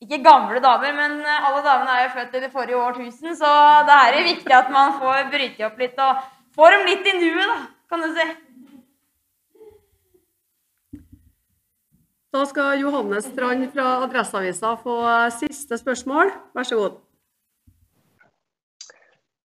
Ikke 0.00 0.22
gamle 0.24 0.62
damer, 0.64 0.94
men 0.96 1.18
alle 1.28 1.60
damene 1.66 1.98
er 1.98 2.06
jo 2.06 2.14
født 2.14 2.38
i 2.38 2.40
det 2.46 2.52
forrige 2.54 2.80
årtusen, 2.80 3.34
så 3.36 3.50
det 3.84 3.98
er 4.06 4.22
viktig 4.30 4.54
at 4.56 4.70
man 4.72 4.94
får 4.96 5.26
bryte 5.34 5.66
opp 5.66 5.82
litt 5.82 6.00
og 6.00 6.22
får 6.56 6.72
dem 6.72 6.86
litt 6.88 7.10
i 7.10 7.18
nuet, 7.18 7.50
da, 7.50 7.58
kan 7.92 8.06
du 8.06 8.14
si. 8.16 8.26
Da 12.30 12.44
skal 12.46 12.78
Johanne 12.78 13.18
Strand 13.24 13.72
fra 13.74 13.86
Adresseavisa 14.04 14.76
få 14.78 14.96
eh, 15.02 15.30
siste 15.34 15.78
spørsmål. 15.80 16.30
Vær 16.54 16.68
så 16.68 16.76
god. 16.78 17.00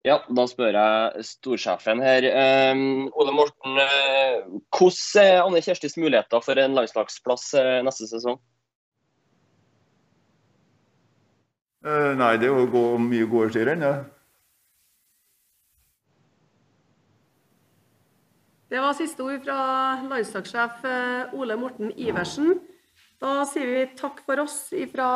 Ja, 0.07 0.15
da 0.33 0.45
spør 0.49 0.73
jeg 0.73 1.25
storsjefen 1.27 1.99
her. 2.01 2.25
Um, 2.73 3.11
Ole 3.13 3.35
Morten, 3.35 3.75
eh, 3.83 4.47
hvordan 4.73 5.27
er 5.27 5.43
Anne 5.43 5.61
Kjerstis 5.61 5.99
muligheter 5.99 6.41
for 6.41 6.57
en 6.57 6.79
landslagsplass 6.79 7.51
eh, 7.59 7.81
neste 7.85 8.07
sesong? 8.09 8.39
Uh, 11.85 12.15
nei, 12.17 12.33
det 12.41 12.49
går 12.49 12.97
mye 13.03 13.29
går 13.29 13.53
til 13.53 13.67
den. 13.67 13.85
Ja. 13.85 13.93
Det 18.71 18.79
var 18.79 18.95
siste 18.95 19.19
ord 19.25 19.41
fra 19.43 19.55
landslagssjef 20.07 20.85
eh, 20.87 21.33
Ole 21.35 21.57
Morten 21.59 21.89
Iversen. 21.99 22.53
Da 23.19 23.41
sier 23.49 23.67
vi 23.67 23.81
takk 23.99 24.21
for 24.23 24.39
oss 24.45 24.69
fra 24.93 25.07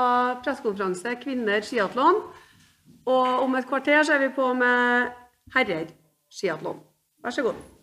pressekonferanse 0.44 1.16
Kvinner 1.22 1.64
skiatlon. 1.64 2.20
Og 3.08 3.46
om 3.46 3.56
et 3.56 3.70
kvarter 3.70 4.04
så 4.04 4.18
er 4.18 4.26
vi 4.26 4.34
på 4.36 4.50
med 4.60 5.16
herrer 5.56 5.88
skiatlon. 6.28 6.84
Vær 7.24 7.38
så 7.38 7.48
god. 7.48 7.75